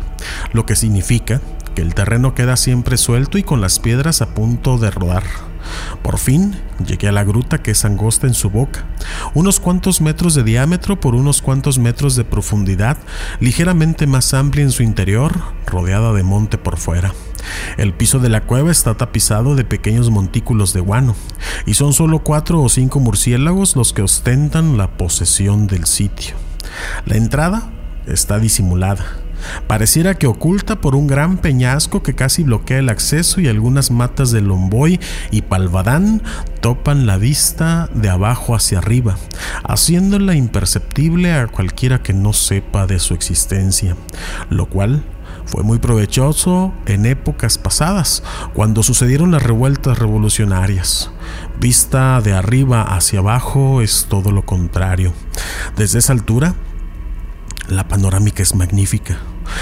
lo 0.53 0.65
que 0.65 0.75
significa 0.75 1.41
que 1.75 1.81
el 1.81 1.93
terreno 1.93 2.35
queda 2.35 2.55
siempre 2.55 2.97
suelto 2.97 3.37
y 3.37 3.43
con 3.43 3.61
las 3.61 3.79
piedras 3.79 4.21
a 4.21 4.33
punto 4.33 4.77
de 4.77 4.91
rodar. 4.91 5.48
Por 6.01 6.17
fin 6.17 6.55
llegué 6.85 7.07
a 7.07 7.11
la 7.11 7.23
gruta 7.23 7.61
que 7.61 7.71
es 7.71 7.85
angosta 7.85 8.27
en 8.27 8.33
su 8.33 8.49
boca, 8.49 8.85
unos 9.33 9.59
cuantos 9.59 10.01
metros 10.01 10.33
de 10.33 10.43
diámetro 10.43 10.99
por 10.99 11.15
unos 11.15 11.41
cuantos 11.41 11.79
metros 11.79 12.15
de 12.15 12.23
profundidad, 12.23 12.97
ligeramente 13.39 14.07
más 14.07 14.33
amplia 14.33 14.63
en 14.63 14.71
su 14.71 14.83
interior, 14.83 15.33
rodeada 15.65 16.13
de 16.13 16.23
monte 16.23 16.57
por 16.57 16.77
fuera. 16.77 17.13
El 17.77 17.93
piso 17.93 18.19
de 18.19 18.29
la 18.29 18.41
cueva 18.41 18.71
está 18.71 18.95
tapizado 18.95 19.55
de 19.55 19.65
pequeños 19.65 20.09
montículos 20.09 20.73
de 20.73 20.81
guano, 20.81 21.15
y 21.65 21.73
son 21.73 21.93
solo 21.93 22.19
cuatro 22.19 22.61
o 22.61 22.69
cinco 22.69 22.99
murciélagos 22.99 23.75
los 23.75 23.93
que 23.93 24.01
ostentan 24.01 24.77
la 24.77 24.97
posesión 24.97 25.67
del 25.67 25.85
sitio. 25.85 26.35
La 27.05 27.15
entrada 27.15 27.71
está 28.05 28.39
disimulada 28.39 29.05
Pareciera 29.67 30.15
que 30.15 30.27
oculta 30.27 30.81
por 30.81 30.95
un 30.95 31.07
gran 31.07 31.37
peñasco 31.37 32.03
que 32.03 32.15
casi 32.15 32.43
bloquea 32.43 32.79
el 32.79 32.89
acceso 32.89 33.41
y 33.41 33.47
algunas 33.47 33.91
matas 33.91 34.31
de 34.31 34.41
lomboy 34.41 34.99
y 35.31 35.41
palvadán 35.43 36.21
topan 36.61 37.05
la 37.05 37.17
vista 37.17 37.89
de 37.93 38.09
abajo 38.09 38.55
hacia 38.55 38.79
arriba, 38.79 39.17
haciéndola 39.63 40.35
imperceptible 40.35 41.33
a 41.33 41.47
cualquiera 41.47 42.01
que 42.01 42.13
no 42.13 42.33
sepa 42.33 42.87
de 42.87 42.99
su 42.99 43.13
existencia, 43.13 43.95
lo 44.49 44.67
cual 44.67 45.03
fue 45.49 45.63
muy 45.63 45.79
provechoso 45.79 46.73
en 46.85 47.07
épocas 47.07 47.57
pasadas, 47.57 48.23
cuando 48.53 48.83
sucedieron 48.83 49.31
las 49.31 49.41
revueltas 49.41 49.97
revolucionarias. 49.97 51.09
Vista 51.59 52.21
de 52.21 52.33
arriba 52.33 52.83
hacia 52.83 53.19
abajo 53.19 53.81
es 53.81 54.05
todo 54.09 54.31
lo 54.31 54.45
contrario. 54.45 55.11
Desde 55.75 55.99
esa 55.99 56.13
altura, 56.13 56.53
la 57.69 57.87
panorámica 57.87 58.43
es 58.43 58.55
magnífica. 58.55 59.17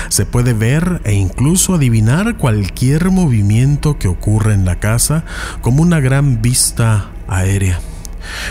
Se 0.09 0.25
puede 0.25 0.53
ver 0.53 1.01
e 1.03 1.13
incluso 1.13 1.75
adivinar 1.75 2.37
cualquier 2.37 3.11
movimiento 3.11 3.97
que 3.97 4.07
ocurra 4.07 4.53
en 4.53 4.65
la 4.65 4.79
casa 4.79 5.25
como 5.61 5.81
una 5.81 5.99
gran 5.99 6.41
vista 6.41 7.11
aérea. 7.27 7.79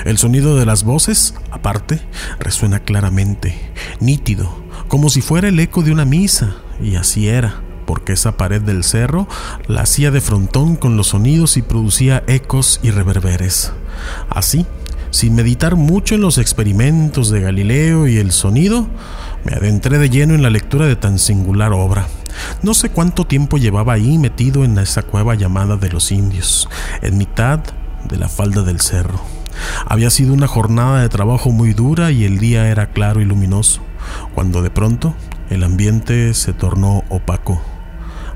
El 0.05 0.19
sonido 0.19 0.57
de 0.57 0.67
las 0.67 0.85
voces, 0.85 1.35
aparte, 1.51 2.01
resuena 2.39 2.81
claramente, 2.81 3.59
nítido, 4.01 4.51
como 4.89 5.11
si 5.11 5.21
fuera 5.21 5.49
el 5.49 5.61
eco 5.61 5.83
de 5.83 5.93
una 5.93 6.05
misa, 6.05 6.57
y 6.81 6.97
así 6.97 7.29
era, 7.29 7.61
porque 7.87 8.13
esa 8.13 8.37
pared 8.37 8.63
del 8.63 8.85
cerro 8.85 9.29
la 9.67 9.83
hacía 9.83 10.11
de 10.11 10.21
frontón 10.21 10.77
con 10.77 10.97
los 10.97 11.09
sonidos 11.09 11.57
y 11.57 11.63
producía 11.63 12.25
ecos 12.27 12.81
y 12.83 12.91
reverberes. 12.91 13.73
Así, 14.31 14.67
sin 15.11 15.35
meditar 15.35 15.77
mucho 15.77 16.15
en 16.15 16.21
los 16.21 16.39
experimentos 16.39 17.31
de 17.31 17.41
Galileo 17.41 18.07
y 18.07 18.19
el 18.19 18.33
sonido, 18.33 18.87
me 19.47 19.53
adentré 19.55 19.99
de 19.99 20.11
lleno 20.11 20.35
en 20.35 20.43
la 20.43 20.51
lectura 20.51 20.87
de 20.87 20.97
tan 20.97 21.21
singular 21.21 21.73
obra. 21.73 22.09
No 22.63 22.75
sé 22.75 22.91
cuánto 22.91 23.29
tiempo 23.29 23.59
llevaba 23.59 23.93
ahí 23.93 24.19
metido 24.19 24.65
en 24.65 24.77
esa 24.77 25.03
cueva 25.03 25.37
llamada 25.37 25.77
de 25.77 25.89
los 25.89 26.11
indios, 26.11 26.69
en 27.01 27.17
mitad 27.17 27.61
de 28.09 28.17
la 28.17 28.29
falda 28.29 28.63
del 28.63 28.81
cerro. 28.81 29.21
Había 29.87 30.11
sido 30.11 30.35
una 30.35 30.49
jornada 30.49 31.01
de 31.01 31.09
trabajo 31.09 31.53
muy 31.53 31.75
dura 31.75 32.11
y 32.11 32.25
el 32.25 32.39
día 32.39 32.69
era 32.69 32.91
claro 32.91 33.21
y 33.21 33.25
luminoso, 33.25 33.83
cuando 34.35 34.63
de 34.63 34.71
pronto 34.71 35.15
el 35.49 35.63
ambiente 35.63 36.35
se 36.35 36.53
tornó 36.53 37.05
opaco. 37.09 37.63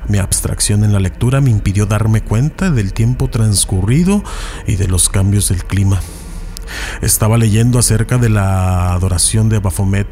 Mi 0.06 0.18
abstracción 0.18 0.84
en 0.84 0.92
la 0.92 1.00
lectura 1.00 1.40
me 1.40 1.50
impidió 1.50 1.86
darme 1.86 2.22
cuenta 2.22 2.70
del 2.70 2.92
tiempo 2.92 3.28
transcurrido 3.28 4.22
y 4.64 4.76
de 4.76 4.86
los 4.86 5.08
cambios 5.08 5.48
del 5.48 5.64
clima. 5.64 6.00
Estaba 7.02 7.38
leyendo 7.38 7.78
acerca 7.78 8.18
de 8.18 8.28
la 8.28 8.92
adoración 8.92 9.48
de 9.48 9.58
Baphomet 9.58 10.08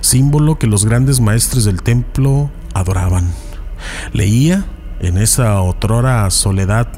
símbolo 0.00 0.58
que 0.58 0.66
los 0.66 0.84
grandes 0.84 1.20
maestres 1.20 1.64
del 1.64 1.82
templo 1.82 2.50
adoraban. 2.72 3.32
Leía 4.12 4.66
en 5.00 5.18
esa 5.18 5.60
otrora 5.60 6.30
soledad, 6.30 6.88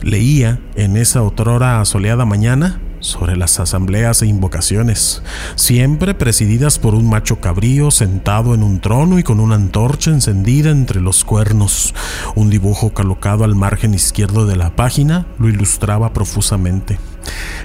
leía 0.00 0.60
en 0.74 0.96
esa 0.96 1.22
otrora 1.22 1.84
soleada 1.84 2.24
mañana 2.24 2.80
sobre 3.00 3.36
las 3.36 3.60
asambleas 3.60 4.22
e 4.22 4.26
invocaciones, 4.26 5.22
siempre 5.54 6.14
presididas 6.14 6.80
por 6.80 6.94
un 6.96 7.08
macho 7.08 7.40
cabrío 7.40 7.92
sentado 7.92 8.54
en 8.54 8.64
un 8.64 8.80
trono 8.80 9.18
y 9.20 9.22
con 9.22 9.38
una 9.38 9.54
antorcha 9.54 10.10
encendida 10.10 10.70
entre 10.70 11.00
los 11.00 11.24
cuernos. 11.24 11.94
Un 12.34 12.50
dibujo 12.50 12.92
colocado 12.92 13.44
al 13.44 13.54
margen 13.54 13.94
izquierdo 13.94 14.46
de 14.46 14.56
la 14.56 14.74
página 14.74 15.26
lo 15.38 15.48
ilustraba 15.48 16.12
profusamente. 16.12 16.98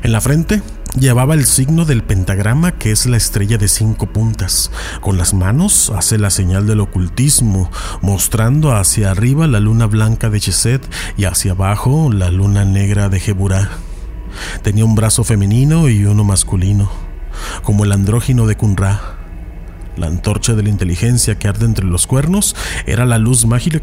En 0.04 0.12
la 0.12 0.20
frente 0.20 0.62
llevaba 1.00 1.34
el 1.34 1.46
signo 1.46 1.86
del 1.86 2.04
pentagrama 2.04 2.74
que 2.74 2.92
es 2.92 3.06
la 3.06 3.16
estrella 3.16 3.58
de 3.58 3.70
cinco 3.70 4.08
puntas. 4.08 4.70
Con 5.00 5.18
las 5.18 5.34
manos 5.34 5.94
hace 5.96 6.18
la 6.18 6.30
señal 6.30 6.68
del 6.68 6.82
ocultismo, 6.82 7.72
mostrando 8.02 8.76
hacia 8.76 9.12
arriba 9.12 9.48
la 9.48 9.62
luna 9.62 9.86
blanca 9.86 10.30
de 10.30 10.42
Cheset 10.42 10.86
y 11.16 11.24
hacia 11.24 11.54
abajo 11.54 12.12
la 12.12 12.30
luna 12.32 12.66
negra 12.66 13.08
de 13.08 13.22
Geburá. 13.22 13.70
Tenía 14.62 14.84
un 14.84 14.96
brazo 14.96 15.24
femenino 15.24 15.88
y 15.88 16.04
uno 16.04 16.26
masculino, 16.26 16.92
como 17.62 17.86
el 17.86 17.94
andrógino 17.94 18.46
de 18.46 18.58
Kunra. 18.58 19.00
La 19.96 20.08
antorcha 20.08 20.54
de 20.54 20.64
la 20.64 20.70
inteligencia 20.70 21.40
que 21.40 21.48
arde 21.48 21.66
entre 21.66 21.86
los 21.86 22.08
cuernos 22.08 22.58
era 22.86 23.06
la 23.06 23.20
luz 23.20 23.46
mágica 23.46 23.80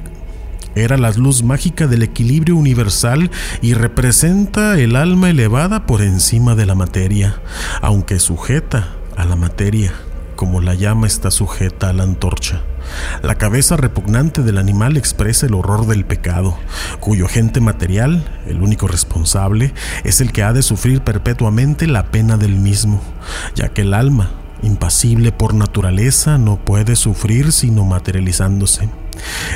era 0.75 0.97
la 0.97 1.11
luz 1.11 1.43
mágica 1.43 1.87
del 1.87 2.03
equilibrio 2.03 2.57
universal 2.57 3.31
y 3.63 3.75
representa 3.75 4.79
el 4.79 4.97
alma 4.97 5.31
elevada 5.31 5.87
por 5.87 6.03
encima 6.03 6.55
de 6.55 6.67
la 6.67 6.75
materia, 6.75 7.41
aunque 7.83 8.19
sujeta 8.21 8.89
a 9.17 9.25
la 9.25 9.37
materia, 9.37 9.93
como 10.37 10.61
la 10.61 10.75
llama 10.75 11.07
está 11.07 11.31
sujeta 11.31 11.91
a 11.91 11.93
la 11.93 12.05
antorcha. 12.05 12.63
La 13.23 13.37
cabeza 13.37 13.77
repugnante 13.77 14.43
del 14.43 14.59
animal 14.59 14.97
expresa 14.97 15.47
el 15.47 15.55
horror 15.55 15.87
del 15.87 16.05
pecado, 16.05 16.57
cuyo 16.99 17.27
agente 17.27 17.61
material, 17.61 18.25
el 18.47 18.63
único 18.63 18.89
responsable, 18.89 19.75
es 20.05 20.21
el 20.21 20.33
que 20.33 20.43
ha 20.43 20.53
de 20.53 20.63
sufrir 20.63 21.03
perpetuamente 21.03 21.87
la 21.87 22.07
pena 22.07 22.37
del 22.37 22.57
mismo, 22.57 23.03
ya 23.55 23.69
que 23.69 23.83
el 23.83 23.95
alma, 23.95 24.31
impasible 24.63 25.33
por 25.33 25.55
naturaleza, 25.55 26.39
no 26.39 26.57
puede 26.57 26.97
sufrir 26.97 27.53
sino 27.53 27.85
materializándose. 27.85 28.89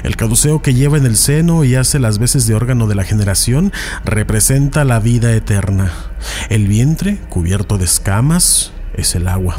El 0.03 0.17
caduceo 0.17 0.63
que 0.63 0.75
lleva 0.75 0.99
en 0.99 1.07
el 1.07 1.17
seno 1.17 1.65
y 1.65 1.75
hace 1.75 1.99
las 1.99 2.19
veces 2.19 2.47
de 2.47 2.55
órgano 2.55 2.87
de 2.87 2.95
la 2.95 3.05
generación 3.05 3.73
representa 4.05 4.85
la 4.85 5.01
vida 5.01 5.33
eterna. 5.33 5.93
El 6.49 6.67
vientre, 6.69 7.19
cubierto 7.29 7.79
de 7.79 7.85
escamas, 7.85 8.73
es 8.95 9.15
el 9.15 9.29
agua. 9.29 9.57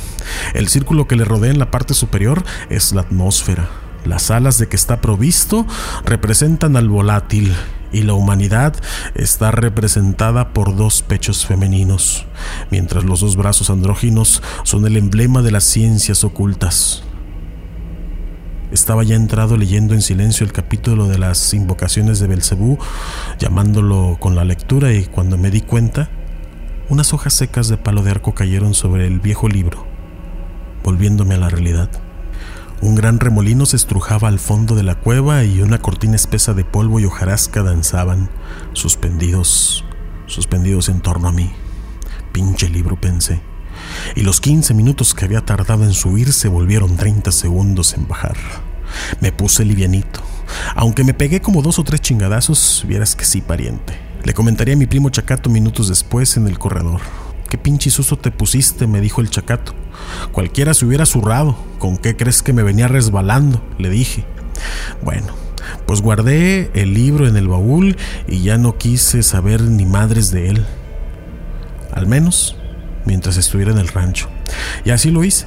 El 0.53 0.67
círculo 0.67 1.07
que 1.07 1.15
le 1.15 1.25
rodea 1.25 1.51
en 1.51 1.59
la 1.59 1.71
parte 1.71 1.93
superior 1.93 2.43
es 2.69 2.93
la 2.93 3.01
atmósfera. 3.01 3.69
Las 4.05 4.29
alas 4.29 4.57
de 4.59 4.67
que 4.67 4.75
está 4.75 5.01
provisto 5.01 5.65
representan 6.05 6.75
al 6.77 6.89
volátil 6.89 7.55
y 7.91 8.03
la 8.03 8.13
humanidad 8.13 8.75
está 9.15 9.51
representada 9.51 10.53
por 10.53 10.75
dos 10.75 11.01
pechos 11.01 11.45
femeninos, 11.45 12.25
mientras 12.69 13.03
los 13.03 13.21
dos 13.21 13.35
brazos 13.35 13.69
andróginos 13.69 14.43
son 14.63 14.85
el 14.85 14.97
emblema 14.97 15.41
de 15.41 15.51
las 15.51 15.63
ciencias 15.63 16.23
ocultas. 16.23 17.04
Estaba 18.75 19.03
ya 19.03 19.15
entrado 19.15 19.55
leyendo 19.55 19.93
en 19.93 20.01
silencio 20.01 20.45
el 20.45 20.51
capítulo 20.51 21.07
de 21.07 21.17
las 21.17 21.53
invocaciones 21.53 22.19
de 22.19 22.27
Belcebú, 22.27 22.77
llamándolo 23.39 24.17
con 24.19 24.35
la 24.35 24.43
lectura 24.43 24.91
y 24.91 25.05
cuando 25.05 25.37
me 25.37 25.49
di 25.49 25.61
cuenta, 25.61 26.09
unas 26.89 27.13
hojas 27.13 27.33
secas 27.33 27.69
de 27.69 27.77
palo 27.77 28.03
de 28.03 28.11
arco 28.11 28.35
cayeron 28.35 28.73
sobre 28.73 29.07
el 29.07 29.21
viejo 29.21 29.47
libro, 29.47 29.87
volviéndome 30.83 31.35
a 31.35 31.37
la 31.37 31.47
realidad. 31.47 31.89
Un 32.81 32.95
gran 32.95 33.21
remolino 33.21 33.65
se 33.65 33.77
estrujaba 33.77 34.27
al 34.27 34.39
fondo 34.39 34.75
de 34.75 34.83
la 34.83 34.95
cueva 34.95 35.45
y 35.45 35.61
una 35.61 35.77
cortina 35.77 36.17
espesa 36.17 36.53
de 36.53 36.65
polvo 36.65 36.99
y 36.99 37.05
hojarasca 37.05 37.63
danzaban, 37.63 38.29
suspendidos, 38.73 39.85
suspendidos 40.25 40.89
en 40.89 40.99
torno 40.99 41.29
a 41.29 41.31
mí. 41.31 41.49
Pinche 42.33 42.67
libro, 42.67 42.99
pensé. 42.99 43.39
Y 44.15 44.21
los 44.21 44.41
15 44.41 44.73
minutos 44.73 45.13
que 45.13 45.25
había 45.25 45.41
tardado 45.41 45.83
en 45.83 45.93
subir 45.93 46.33
se 46.33 46.47
volvieron 46.47 46.97
30 46.97 47.31
segundos 47.31 47.93
en 47.93 48.07
bajar. 48.07 48.35
Me 49.19 49.31
puse 49.31 49.65
livianito. 49.65 50.21
Aunque 50.75 51.03
me 51.03 51.13
pegué 51.13 51.41
como 51.41 51.61
dos 51.61 51.79
o 51.79 51.83
tres 51.83 52.01
chingadazos, 52.01 52.85
vieras 52.87 53.15
que 53.15 53.25
sí, 53.25 53.41
pariente. 53.41 53.97
Le 54.23 54.33
comentaría 54.33 54.73
a 54.73 54.77
mi 54.77 54.85
primo 54.85 55.09
Chacato 55.09 55.49
minutos 55.49 55.87
después 55.87 56.37
en 56.37 56.47
el 56.47 56.57
corredor. 56.59 57.01
¿Qué 57.49 57.57
pinche 57.57 57.91
susto 57.91 58.17
te 58.17 58.31
pusiste? 58.31 58.87
me 58.87 59.01
dijo 59.01 59.21
el 59.21 59.29
Chacato. 59.29 59.73
Cualquiera 60.31 60.73
se 60.73 60.85
hubiera 60.85 61.05
zurrado. 61.05 61.57
¿Con 61.79 61.97
qué 61.97 62.15
crees 62.15 62.41
que 62.41 62.53
me 62.53 62.63
venía 62.63 62.87
resbalando? 62.87 63.63
le 63.77 63.89
dije. 63.89 64.25
Bueno, 65.03 65.27
pues 65.85 66.01
guardé 66.01 66.71
el 66.73 66.93
libro 66.93 67.27
en 67.27 67.37
el 67.37 67.47
baúl 67.47 67.97
y 68.27 68.41
ya 68.41 68.57
no 68.57 68.77
quise 68.77 69.23
saber 69.23 69.61
ni 69.61 69.85
madres 69.85 70.31
de 70.31 70.49
él. 70.49 70.65
Al 71.91 72.07
menos 72.07 72.57
mientras 73.05 73.37
estuviera 73.37 73.71
en 73.71 73.77
el 73.77 73.87
rancho. 73.87 74.29
Y 74.83 74.91
así 74.91 75.11
lo 75.11 75.23
hice. 75.23 75.45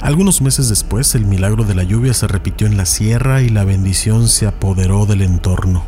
Algunos 0.00 0.40
meses 0.40 0.68
después, 0.68 1.14
el 1.14 1.26
milagro 1.26 1.64
de 1.64 1.74
la 1.74 1.82
lluvia 1.82 2.14
se 2.14 2.26
repitió 2.26 2.66
en 2.66 2.76
la 2.76 2.86
sierra 2.86 3.42
y 3.42 3.48
la 3.48 3.64
bendición 3.64 4.28
se 4.28 4.46
apoderó 4.46 5.06
del 5.06 5.22
entorno. 5.22 5.84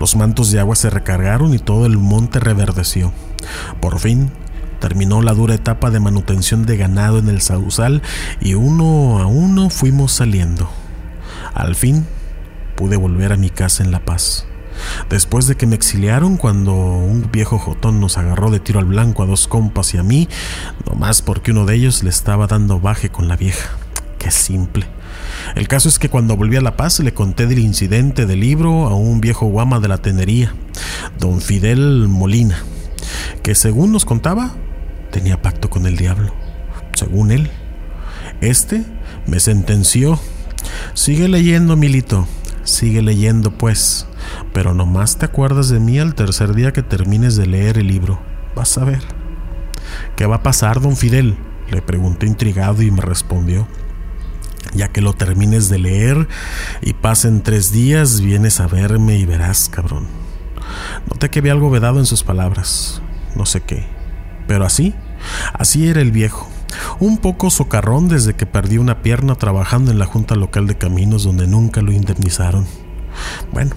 Los 0.00 0.16
mantos 0.16 0.50
de 0.50 0.60
agua 0.60 0.76
se 0.76 0.90
recargaron 0.90 1.54
y 1.54 1.58
todo 1.58 1.86
el 1.86 1.98
monte 1.98 2.40
reverdeció. 2.40 3.12
Por 3.80 3.98
fin, 3.98 4.30
terminó 4.80 5.22
la 5.22 5.34
dura 5.34 5.54
etapa 5.54 5.90
de 5.90 6.00
manutención 6.00 6.66
de 6.66 6.76
ganado 6.76 7.18
en 7.18 7.28
el 7.28 7.40
sausal 7.40 8.02
y 8.40 8.54
uno 8.54 9.20
a 9.20 9.26
uno 9.26 9.70
fuimos 9.70 10.12
saliendo. 10.12 10.70
Al 11.54 11.74
fin, 11.74 12.06
pude 12.76 12.96
volver 12.96 13.32
a 13.32 13.36
mi 13.36 13.50
casa 13.50 13.82
en 13.82 13.90
La 13.90 14.04
Paz. 14.04 14.46
Después 15.08 15.46
de 15.46 15.56
que 15.56 15.66
me 15.66 15.74
exiliaron 15.74 16.36
cuando 16.36 16.74
un 16.74 17.30
viejo 17.30 17.58
jotón 17.58 18.00
nos 18.00 18.18
agarró 18.18 18.50
de 18.50 18.60
tiro 18.60 18.78
al 18.78 18.86
blanco 18.86 19.22
a 19.22 19.26
dos 19.26 19.48
compas 19.48 19.94
y 19.94 19.98
a 19.98 20.02
mí, 20.02 20.28
nomás 20.86 21.22
porque 21.22 21.50
uno 21.50 21.64
de 21.64 21.74
ellos 21.74 22.02
le 22.02 22.10
estaba 22.10 22.46
dando 22.46 22.80
baje 22.80 23.10
con 23.10 23.28
la 23.28 23.36
vieja. 23.36 23.70
Qué 24.18 24.30
simple. 24.30 24.86
El 25.54 25.68
caso 25.68 25.88
es 25.88 25.98
que 25.98 26.08
cuando 26.08 26.36
volví 26.36 26.56
a 26.56 26.60
La 26.60 26.76
Paz 26.76 27.00
le 27.00 27.14
conté 27.14 27.46
del 27.46 27.60
incidente 27.60 28.26
del 28.26 28.40
libro 28.40 28.86
a 28.86 28.94
un 28.94 29.20
viejo 29.20 29.46
guama 29.46 29.80
de 29.80 29.88
la 29.88 29.98
tenería, 29.98 30.54
don 31.18 31.40
Fidel 31.40 32.08
Molina, 32.08 32.58
que 33.42 33.54
según 33.54 33.92
nos 33.92 34.04
contaba, 34.04 34.54
tenía 35.10 35.40
pacto 35.40 35.70
con 35.70 35.86
el 35.86 35.96
diablo. 35.96 36.34
Según 36.94 37.30
él, 37.30 37.50
este 38.40 38.84
me 39.26 39.40
sentenció. 39.40 40.18
Sigue 40.94 41.28
leyendo, 41.28 41.76
Milito. 41.76 42.26
Sigue 42.64 43.02
leyendo, 43.02 43.52
pues 43.52 44.06
pero 44.52 44.74
nomás 44.74 45.18
te 45.18 45.26
acuerdas 45.26 45.68
de 45.68 45.80
mí 45.80 45.98
al 45.98 46.14
tercer 46.14 46.54
día 46.54 46.72
que 46.72 46.82
termines 46.82 47.36
de 47.36 47.46
leer 47.46 47.78
el 47.78 47.88
libro. 47.88 48.20
Vas 48.54 48.78
a 48.78 48.84
ver. 48.84 49.02
¿Qué 50.16 50.26
va 50.26 50.36
a 50.36 50.42
pasar, 50.42 50.80
don 50.80 50.96
Fidel? 50.96 51.36
Le 51.70 51.82
pregunté 51.82 52.26
intrigado 52.26 52.82
y 52.82 52.90
me 52.90 53.02
respondió. 53.02 53.66
Ya 54.74 54.88
que 54.88 55.00
lo 55.00 55.12
termines 55.12 55.68
de 55.68 55.78
leer 55.78 56.28
y 56.82 56.92
pasen 56.92 57.42
tres 57.42 57.72
días, 57.72 58.20
vienes 58.20 58.60
a 58.60 58.66
verme 58.66 59.16
y 59.16 59.24
verás, 59.24 59.68
cabrón. 59.68 60.06
Noté 61.08 61.30
que 61.30 61.38
había 61.38 61.52
algo 61.52 61.70
vedado 61.70 61.98
en 61.98 62.06
sus 62.06 62.22
palabras. 62.22 63.00
No 63.34 63.46
sé 63.46 63.60
qué. 63.60 63.86
Pero 64.46 64.64
así, 64.64 64.94
así 65.54 65.88
era 65.88 66.00
el 66.00 66.12
viejo. 66.12 66.48
Un 66.98 67.18
poco 67.18 67.50
socarrón 67.50 68.08
desde 68.08 68.34
que 68.34 68.46
perdí 68.46 68.78
una 68.78 69.02
pierna 69.02 69.34
trabajando 69.34 69.90
en 69.90 69.98
la 69.98 70.06
Junta 70.06 70.34
Local 70.34 70.66
de 70.66 70.76
Caminos 70.76 71.24
donde 71.24 71.46
nunca 71.46 71.80
lo 71.82 71.92
indemnizaron. 71.92 72.66
Bueno, 73.52 73.72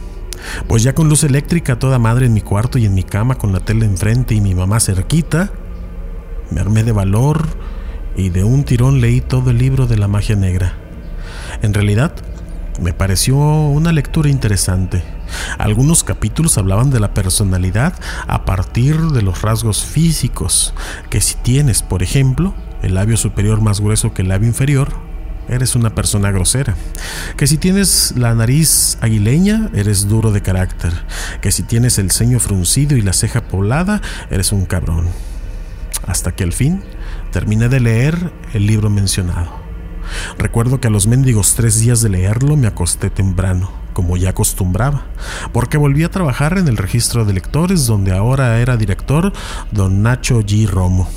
pues 0.67 0.83
ya 0.83 0.93
con 0.93 1.09
luz 1.09 1.23
eléctrica 1.23 1.79
toda 1.79 1.99
madre 1.99 2.25
en 2.25 2.33
mi 2.33 2.41
cuarto 2.41 2.77
y 2.77 2.85
en 2.85 2.93
mi 2.93 3.03
cama 3.03 3.35
con 3.35 3.51
la 3.51 3.59
tele 3.59 3.85
enfrente 3.85 4.35
y 4.35 4.41
mi 4.41 4.55
mamá 4.55 4.79
cerquita, 4.79 5.51
me 6.51 6.61
armé 6.61 6.83
de 6.83 6.91
valor 6.91 7.47
y 8.15 8.29
de 8.29 8.43
un 8.43 8.63
tirón 8.63 9.01
leí 9.01 9.21
todo 9.21 9.51
el 9.51 9.57
libro 9.57 9.87
de 9.87 9.97
la 9.97 10.07
magia 10.07 10.35
negra. 10.35 10.73
En 11.61 11.73
realidad, 11.73 12.13
me 12.81 12.93
pareció 12.93 13.35
una 13.35 13.91
lectura 13.91 14.29
interesante. 14.29 15.03
Algunos 15.57 16.03
capítulos 16.03 16.57
hablaban 16.57 16.89
de 16.89 16.99
la 16.99 17.13
personalidad 17.13 17.93
a 18.27 18.45
partir 18.45 18.97
de 18.99 19.21
los 19.21 19.41
rasgos 19.41 19.83
físicos, 19.83 20.73
que 21.09 21.21
si 21.21 21.35
tienes, 21.35 21.83
por 21.83 22.03
ejemplo, 22.03 22.53
el 22.81 22.95
labio 22.95 23.17
superior 23.17 23.61
más 23.61 23.81
grueso 23.81 24.13
que 24.13 24.21
el 24.21 24.29
labio 24.29 24.47
inferior, 24.47 24.93
eres 25.49 25.75
una 25.75 25.95
persona 25.95 26.31
grosera. 26.31 26.75
Que 27.37 27.47
si 27.47 27.57
tienes 27.57 28.13
la 28.15 28.33
nariz 28.35 28.97
aguileña, 29.01 29.69
eres 29.73 30.07
duro 30.07 30.31
de 30.31 30.41
carácter. 30.41 30.93
Que 31.41 31.51
si 31.51 31.63
tienes 31.63 31.97
el 31.97 32.11
ceño 32.11 32.39
fruncido 32.39 32.95
y 32.95 33.01
la 33.01 33.13
ceja 33.13 33.41
poblada, 33.41 34.01
eres 34.29 34.51
un 34.51 34.65
cabrón. 34.65 35.07
Hasta 36.07 36.31
que 36.31 36.43
al 36.43 36.53
fin 36.53 36.83
terminé 37.31 37.69
de 37.69 37.79
leer 37.79 38.31
el 38.53 38.65
libro 38.65 38.89
mencionado. 38.89 39.59
Recuerdo 40.37 40.79
que 40.79 40.87
a 40.87 40.91
los 40.91 41.07
mendigos 41.07 41.53
tres 41.55 41.79
días 41.79 42.01
de 42.01 42.09
leerlo 42.09 42.55
me 42.55 42.67
acosté 42.67 43.09
temprano, 43.09 43.71
como 43.93 44.17
ya 44.17 44.31
acostumbraba, 44.31 45.05
porque 45.53 45.77
volví 45.77 46.03
a 46.03 46.09
trabajar 46.09 46.57
en 46.57 46.67
el 46.67 46.77
registro 46.77 47.25
de 47.25 47.33
lectores 47.33 47.85
donde 47.85 48.11
ahora 48.11 48.59
era 48.59 48.77
director 48.77 49.31
don 49.71 50.01
Nacho 50.01 50.41
G. 50.41 50.67
Romo, 50.67 51.07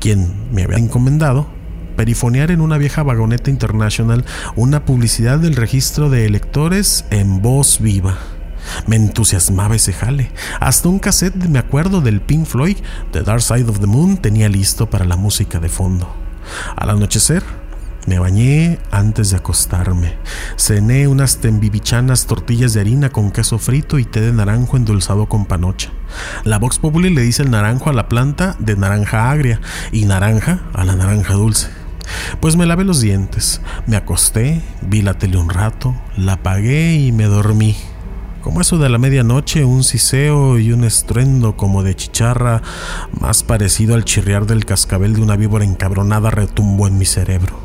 quien 0.00 0.52
me 0.52 0.64
había 0.64 0.78
encomendado 0.78 1.55
perifonear 1.96 2.50
en 2.50 2.60
una 2.60 2.78
vieja 2.78 3.02
vagoneta 3.02 3.50
internacional 3.50 4.24
una 4.54 4.84
publicidad 4.84 5.38
del 5.38 5.56
registro 5.56 6.10
de 6.10 6.26
electores 6.26 7.04
en 7.10 7.42
voz 7.42 7.80
viva. 7.80 8.18
Me 8.86 8.96
entusiasmaba 8.96 9.76
ese 9.76 9.92
jale. 9.92 10.30
Hasta 10.60 10.88
un 10.88 10.98
cassette, 10.98 11.48
me 11.48 11.58
acuerdo, 11.58 12.00
del 12.00 12.20
Pink 12.20 12.46
Floyd, 12.46 12.76
The 13.12 13.22
Dark 13.22 13.42
Side 13.42 13.68
of 13.68 13.80
the 13.80 13.86
Moon, 13.86 14.18
tenía 14.18 14.48
listo 14.48 14.90
para 14.90 15.04
la 15.04 15.16
música 15.16 15.60
de 15.60 15.68
fondo. 15.68 16.08
Al 16.76 16.90
anochecer, 16.90 17.42
me 18.06 18.20
bañé 18.20 18.78
antes 18.92 19.30
de 19.30 19.36
acostarme. 19.36 20.14
Cené 20.56 21.08
unas 21.08 21.38
tembibichanas 21.38 22.26
tortillas 22.26 22.72
de 22.72 22.80
harina 22.80 23.10
con 23.10 23.32
queso 23.32 23.58
frito 23.58 23.98
y 23.98 24.04
té 24.04 24.20
de 24.20 24.32
naranjo 24.32 24.76
endulzado 24.76 25.26
con 25.26 25.46
panocha. 25.46 25.90
La 26.44 26.58
Vox 26.58 26.78
Populi 26.78 27.10
le 27.10 27.22
dice 27.22 27.42
el 27.42 27.50
naranjo 27.50 27.90
a 27.90 27.92
la 27.92 28.08
planta 28.08 28.54
de 28.60 28.76
naranja 28.76 29.30
agria 29.30 29.60
y 29.90 30.04
naranja 30.04 30.60
a 30.72 30.84
la 30.84 30.94
naranja 30.94 31.34
dulce. 31.34 31.68
Pues 32.40 32.56
me 32.56 32.66
lavé 32.66 32.84
los 32.84 33.00
dientes, 33.00 33.60
me 33.86 33.96
acosté, 33.96 34.62
vi 34.82 35.02
la 35.02 35.14
tele 35.14 35.36
un 35.36 35.48
rato, 35.48 35.94
la 36.16 36.34
apagué 36.34 36.94
y 36.94 37.12
me 37.12 37.24
dormí. 37.24 37.76
Como 38.42 38.60
eso 38.60 38.78
de 38.78 38.88
la 38.88 38.98
medianoche, 38.98 39.64
un 39.64 39.82
siseo 39.82 40.58
y 40.58 40.72
un 40.72 40.84
estruendo 40.84 41.56
como 41.56 41.82
de 41.82 41.96
chicharra, 41.96 42.62
más 43.18 43.42
parecido 43.42 43.96
al 43.96 44.04
chirriar 44.04 44.46
del 44.46 44.64
cascabel 44.64 45.14
de 45.14 45.22
una 45.22 45.34
víbora 45.34 45.64
encabronada, 45.64 46.30
retumbó 46.30 46.86
en 46.86 46.96
mi 46.96 47.06
cerebro. 47.06 47.58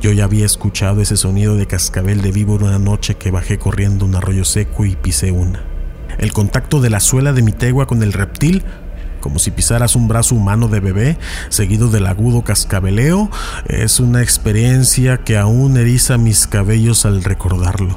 Yo 0.00 0.10
ya 0.10 0.24
había 0.24 0.46
escuchado 0.46 1.00
ese 1.00 1.16
sonido 1.16 1.54
de 1.54 1.66
cascabel 1.66 2.22
de 2.22 2.32
víbora 2.32 2.66
una 2.66 2.78
noche 2.80 3.14
que 3.14 3.30
bajé 3.30 3.58
corriendo 3.58 4.04
un 4.04 4.16
arroyo 4.16 4.44
seco 4.44 4.84
y 4.84 4.96
pisé 4.96 5.30
una. 5.30 5.64
El 6.18 6.32
contacto 6.32 6.80
de 6.80 6.90
la 6.90 6.98
suela 6.98 7.32
de 7.32 7.42
mi 7.42 7.52
tegua 7.52 7.86
con 7.86 8.02
el 8.02 8.12
reptil 8.12 8.64
como 9.20 9.38
si 9.38 9.50
pisaras 9.50 9.96
un 9.96 10.08
brazo 10.08 10.34
humano 10.34 10.68
de 10.68 10.80
bebé, 10.80 11.18
seguido 11.48 11.88
del 11.88 12.06
agudo 12.06 12.42
cascabeleo, 12.42 13.30
es 13.68 14.00
una 14.00 14.22
experiencia 14.22 15.18
que 15.18 15.38
aún 15.38 15.76
eriza 15.76 16.18
mis 16.18 16.46
cabellos 16.46 17.06
al 17.06 17.22
recordarlo. 17.22 17.96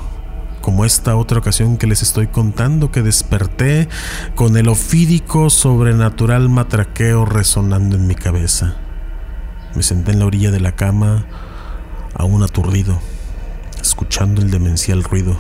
Como 0.62 0.86
esta 0.86 1.16
otra 1.16 1.40
ocasión 1.40 1.78
que 1.78 1.88
les 1.88 2.02
estoy 2.02 2.28
contando 2.28 2.92
que 2.92 3.02
desperté 3.02 3.90
con 4.36 4.56
el 4.56 4.70
ofídico 4.70 5.50
sobrenatural 5.50 6.48
matraqueo 6.48 7.26
resonando 7.26 7.98
en 7.98 8.08
mi 8.08 8.16
cabeza. 8.16 8.76
Me 9.76 9.84
senté 9.84 10.12
en 10.12 10.20
la 10.20 10.26
orilla 10.26 10.52
de 10.52 10.60
la 10.60 10.74
cama, 10.74 11.26
aún 12.14 12.44
aturdido, 12.44 13.00
escuchando 13.82 14.42
el 14.42 14.52
demencial 14.52 15.04
ruido, 15.04 15.38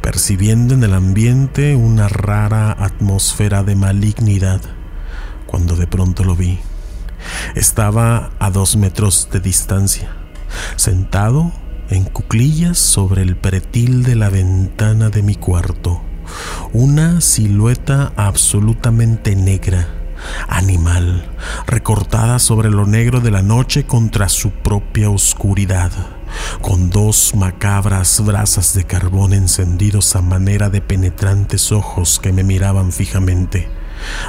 percibiendo 0.00 0.74
en 0.74 0.84
el 0.84 0.94
ambiente 0.94 1.74
una 1.74 2.08
rara 2.08 2.70
atmósfera 2.72 3.64
de 3.64 3.74
malignidad, 3.74 4.60
cuando 5.54 5.76
de 5.76 5.86
pronto 5.86 6.24
lo 6.24 6.34
vi. 6.34 6.58
Estaba 7.54 8.32
a 8.40 8.50
dos 8.50 8.74
metros 8.74 9.28
de 9.30 9.38
distancia, 9.38 10.10
sentado 10.74 11.52
en 11.90 12.06
cuclillas 12.06 12.76
sobre 12.76 13.22
el 13.22 13.36
pretil 13.36 14.02
de 14.02 14.16
la 14.16 14.30
ventana 14.30 15.10
de 15.10 15.22
mi 15.22 15.36
cuarto, 15.36 16.02
una 16.72 17.20
silueta 17.20 18.12
absolutamente 18.16 19.36
negra 19.36 19.86
animal, 20.48 21.24
recortada 21.68 22.40
sobre 22.40 22.68
lo 22.68 22.84
negro 22.84 23.20
de 23.20 23.30
la 23.30 23.42
noche 23.42 23.86
contra 23.86 24.28
su 24.28 24.50
propia 24.50 25.08
oscuridad, 25.08 25.92
con 26.62 26.90
dos 26.90 27.32
macabras 27.36 28.20
brasas 28.24 28.74
de 28.74 28.86
carbón 28.86 29.32
encendidos 29.32 30.16
a 30.16 30.20
manera 30.20 30.68
de 30.68 30.80
penetrantes 30.80 31.70
ojos 31.70 32.18
que 32.18 32.32
me 32.32 32.42
miraban 32.42 32.90
fijamente, 32.90 33.68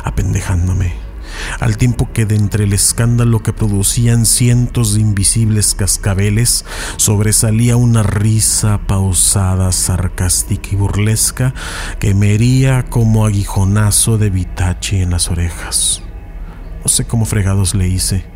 apendejándome 0.03 1.14
al 1.59 1.77
tiempo 1.77 2.11
que 2.13 2.25
de 2.25 2.35
entre 2.35 2.65
el 2.65 2.73
escándalo 2.73 3.41
que 3.41 3.53
producían 3.53 4.25
cientos 4.25 4.95
de 4.95 5.01
invisibles 5.01 5.75
cascabeles 5.75 6.65
sobresalía 6.97 7.77
una 7.77 8.03
risa 8.03 8.81
pausada, 8.87 9.71
sarcástica 9.71 10.69
y 10.71 10.75
burlesca 10.75 11.53
que 11.99 12.13
me 12.13 12.33
hería 12.33 12.83
como 12.83 13.25
aguijonazo 13.25 14.17
de 14.17 14.29
vitachi 14.29 15.01
en 15.01 15.11
las 15.11 15.29
orejas. 15.29 16.01
No 16.83 16.89
sé 16.89 17.05
cómo 17.05 17.25
fregados 17.25 17.73
le 17.73 17.87
hice 17.87 18.34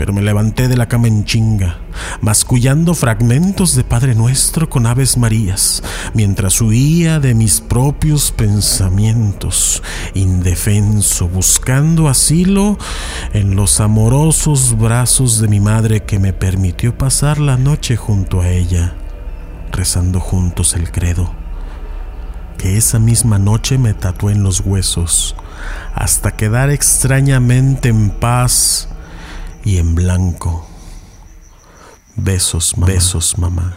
pero 0.00 0.14
me 0.14 0.22
levanté 0.22 0.66
de 0.66 0.78
la 0.78 0.88
cama 0.88 1.08
en 1.08 1.26
chinga, 1.26 1.76
mascullando 2.22 2.94
fragmentos 2.94 3.74
de 3.74 3.84
Padre 3.84 4.14
Nuestro 4.14 4.70
con 4.70 4.86
Aves 4.86 5.18
Marías, 5.18 5.82
mientras 6.14 6.62
huía 6.62 7.20
de 7.20 7.34
mis 7.34 7.60
propios 7.60 8.32
pensamientos, 8.32 9.82
indefenso, 10.14 11.28
buscando 11.28 12.08
asilo 12.08 12.78
en 13.34 13.56
los 13.56 13.78
amorosos 13.78 14.78
brazos 14.78 15.38
de 15.38 15.48
mi 15.48 15.60
madre 15.60 16.02
que 16.04 16.18
me 16.18 16.32
permitió 16.32 16.96
pasar 16.96 17.38
la 17.38 17.58
noche 17.58 17.96
junto 17.96 18.40
a 18.40 18.48
ella, 18.48 18.94
rezando 19.70 20.18
juntos 20.18 20.72
el 20.72 20.90
credo, 20.90 21.30
que 22.56 22.78
esa 22.78 22.98
misma 22.98 23.38
noche 23.38 23.76
me 23.76 23.92
tatué 23.92 24.32
en 24.32 24.44
los 24.44 24.60
huesos, 24.60 25.36
hasta 25.94 26.30
quedar 26.30 26.70
extrañamente 26.70 27.90
en 27.90 28.08
paz 28.08 28.88
y 29.64 29.78
en 29.78 29.94
blanco. 29.94 30.66
Besos, 32.16 32.74
besos, 32.76 33.38
mamá. 33.38 33.76